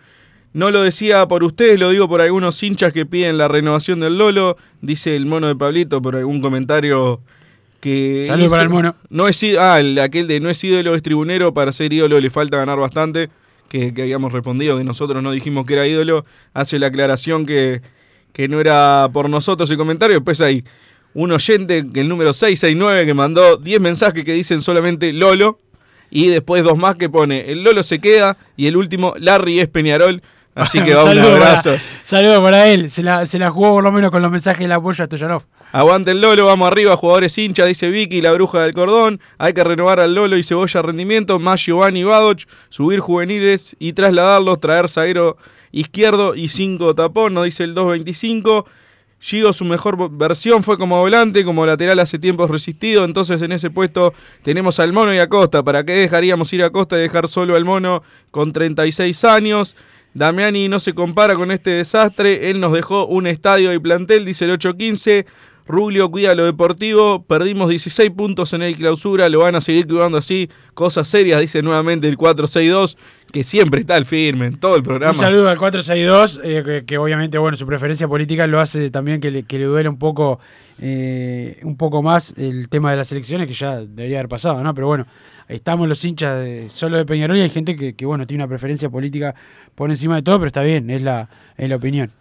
[0.54, 4.18] No lo decía por ustedes, lo digo por algunos hinchas que piden la renovación del
[4.18, 4.58] Lolo.
[4.82, 7.22] Dice el mono de Pablito por algún comentario
[7.86, 8.24] que.
[8.26, 8.52] Saludos hizo.
[8.52, 8.96] para el mono.
[9.10, 11.54] No es, ah, el, aquel de no es ídolo, es tribunero.
[11.54, 13.30] Para ser ídolo le falta ganar bastante.
[13.70, 16.26] Que, que habíamos respondido que nosotros no dijimos que era ídolo.
[16.54, 17.82] Hace la aclaración que,
[18.34, 20.16] que no era por nosotros el comentario.
[20.16, 20.64] Después hay
[21.14, 25.60] un oyente, que el número 669, que mandó 10 mensajes que dicen solamente Lolo.
[26.10, 28.38] Y después dos más que pone el Lolo se queda.
[28.58, 30.24] Y el último, Larry es Peñarol.
[30.56, 31.76] Así que va un abrazo.
[32.04, 32.90] Saludos para él.
[32.90, 35.44] Se la, se la jugó por lo menos con los mensajes del apoyo a Stoyanov.
[35.76, 39.20] Aguante el Lolo, vamos arriba, jugadores hinchas, dice Vicky, la bruja del cordón.
[39.38, 44.62] Hay que renovar al Lolo y Cebolla rendimiento, más Giovanni Badoch, subir juveniles y trasladarlos,
[44.62, 45.36] traer zaguero
[45.74, 48.66] izquierdo y 5 tapón, nos dice el 225.
[49.20, 53.70] Gigo su mejor versión fue como volante, como lateral hace tiempo resistido, entonces en ese
[53.70, 54.14] puesto
[54.44, 55.62] tenemos al Mono y a Costa.
[55.62, 58.02] ¿Para qué dejaríamos ir a Costa y dejar solo al Mono
[58.32, 59.76] con 36 años?
[60.14, 64.46] Damiani no se compara con este desastre, él nos dejó un estadio y plantel, dice
[64.46, 65.26] el 815.
[65.68, 70.18] Rubio cuida lo deportivo, perdimos 16 puntos en el clausura, lo van a seguir cuidando
[70.20, 72.98] así, cosas serias, dice nuevamente el 462,
[73.32, 75.14] que siempre está al firme en todo el programa.
[75.14, 79.20] Un saludo al 462, eh, que, que obviamente bueno su preferencia política lo hace también
[79.20, 80.40] que le, que le duele un poco
[80.80, 84.74] eh, un poco más el tema de las elecciones, que ya debería haber pasado, ¿no?
[84.76, 85.08] Pero bueno,
[85.48, 88.50] estamos los hinchas de- solo de Peñarol y hay gente que, que, bueno tiene una
[88.50, 89.34] preferencia política
[89.74, 92.12] por encima de todo, pero está bien, es la, es la opinión.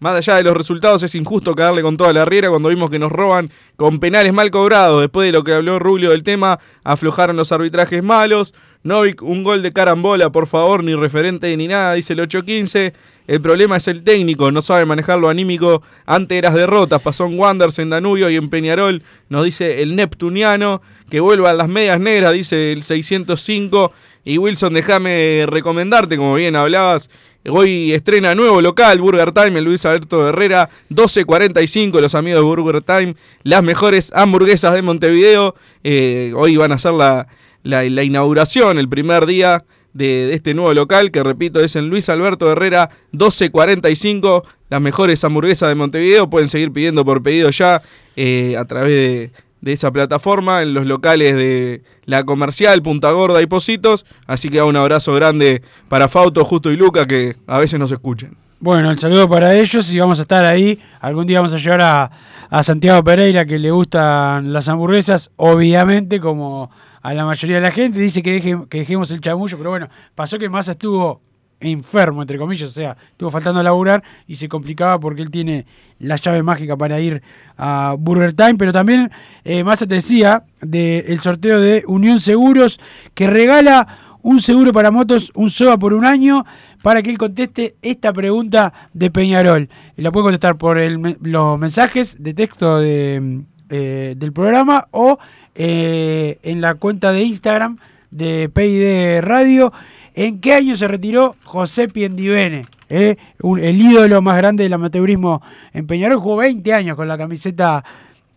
[0.00, 2.98] Más allá de los resultados, es injusto caerle con toda la riera cuando vimos que
[2.98, 5.02] nos roban con penales mal cobrados.
[5.02, 8.54] Después de lo que habló Rubio del tema, aflojaron los arbitrajes malos.
[8.82, 12.94] Novik, un gol de carambola, por favor, ni referente ni nada, dice el 815.
[13.26, 17.02] El problema es el técnico, no sabe manejar lo anímico ante las derrotas.
[17.02, 20.80] Pasó en Wanderers, en Danubio y en Peñarol, nos dice el Neptuniano.
[21.10, 23.92] Que vuelvan las medias negras, dice el 605.
[24.24, 27.08] Y Wilson, déjame recomendarte, como bien hablabas,
[27.48, 32.82] Hoy estrena nuevo local, Burger Time, el Luis Alberto Herrera, 12.45, los amigos de Burger
[32.82, 33.14] Time,
[33.44, 35.54] las mejores hamburguesas de Montevideo.
[35.82, 37.26] Eh, hoy van a hacer la,
[37.62, 39.64] la- inauguración, el primer día
[39.94, 45.24] de, de este nuevo local, que repito es en Luis Alberto Herrera, 12.45, las mejores
[45.24, 46.28] hamburguesas de Montevideo.
[46.28, 47.82] Pueden seguir pidiendo por pedido ya
[48.16, 49.30] eh, a través de,
[49.60, 54.06] de esa plataforma en los locales de la comercial, Punta Gorda y Positos.
[54.26, 58.36] Así que un abrazo grande para Fauto, Justo y Luca que a veces nos escuchan.
[58.58, 60.78] Bueno, el saludo para ellos y vamos a estar ahí.
[61.00, 62.10] Algún día vamos a llegar a,
[62.50, 67.70] a Santiago Pereira que le gustan las hamburguesas, obviamente como a la mayoría de la
[67.70, 67.98] gente.
[67.98, 71.22] Dice que, deje- que dejemos el chamullo, pero bueno, pasó que Massa estuvo
[71.60, 75.66] enfermo, entre comillas, o sea, estuvo faltando a laburar y se complicaba porque él tiene
[75.98, 77.22] la llave mágica para ir
[77.56, 79.10] a Burger Time, pero también
[79.44, 82.80] eh, Massa te decía del sorteo de Unión Seguros
[83.14, 83.86] que regala
[84.22, 86.44] un seguro para motos, un SOA por un año,
[86.82, 89.68] para que él conteste esta pregunta de Peñarol.
[89.96, 95.18] La puede contestar por los mensajes de texto eh, del programa o
[95.54, 97.78] eh, en la cuenta de Instagram
[98.10, 99.72] de PID Radio.
[100.20, 102.66] ¿En qué año se retiró José Piendivene?
[102.90, 105.40] Eh, el ídolo más grande del amateurismo
[105.72, 106.18] en Peñarol.
[106.18, 107.82] Jugó 20 años con la camiseta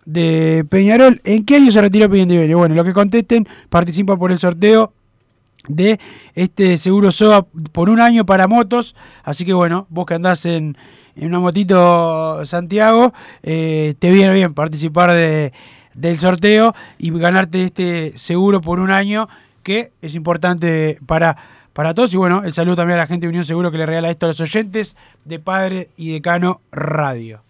[0.06, 1.20] de Peñarol.
[1.26, 2.56] ¿En qué año se retiró Piendivene?
[2.56, 4.94] Bueno, lo que contesten participan por el sorteo
[5.68, 6.00] de
[6.36, 8.96] este seguro SOA por un año para motos.
[9.26, 10.78] Así que bueno, vos que andás en,
[11.18, 15.52] en una motito Santiago, eh, te viene bien participar de,
[15.96, 19.28] del sorteo y ganarte este seguro por un año
[19.64, 21.38] que es importante para,
[21.74, 22.14] para todos.
[22.14, 24.28] Y bueno, el saludo también a la gente de Unión Seguro que le regala esto
[24.28, 24.96] a los oyentes
[25.26, 27.44] de Padre y Decano Radio.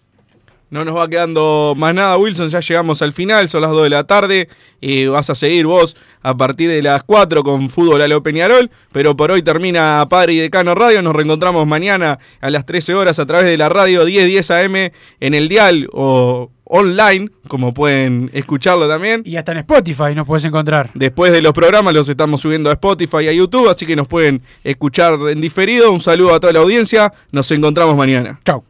[0.74, 2.50] No nos va quedando más nada, Wilson.
[2.50, 4.50] Ya llegamos al final, son las 2 de la tarde.
[4.82, 8.72] Y vas a seguir vos a partir de las 4 con Fútbol a lo Peñarol.
[8.92, 11.04] Pero por hoy termina Padre y Decano Radio.
[11.04, 14.76] Nos reencontramos mañana a las 13 horas a través de la radio 1010 AM
[15.20, 19.22] en el Dial o online, como pueden escucharlo también.
[19.26, 20.90] Y hasta en Spotify nos puedes encontrar.
[20.96, 24.08] Después de los programas los estamos subiendo a Spotify y a YouTube, así que nos
[24.08, 25.92] pueden escuchar en diferido.
[25.92, 27.14] Un saludo a toda la audiencia.
[27.32, 28.40] Nos encontramos mañana.
[28.44, 28.64] Chau.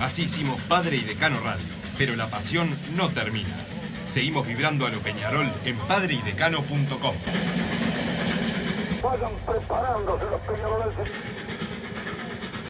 [0.00, 1.66] Así hicimos Padre y Decano Radio,
[1.96, 3.54] pero la pasión no termina.
[4.04, 7.14] Seguimos vibrando a lo Peñarol en padreidecano.com.
[9.04, 11.08] Vayan preparándose los peñarolenses.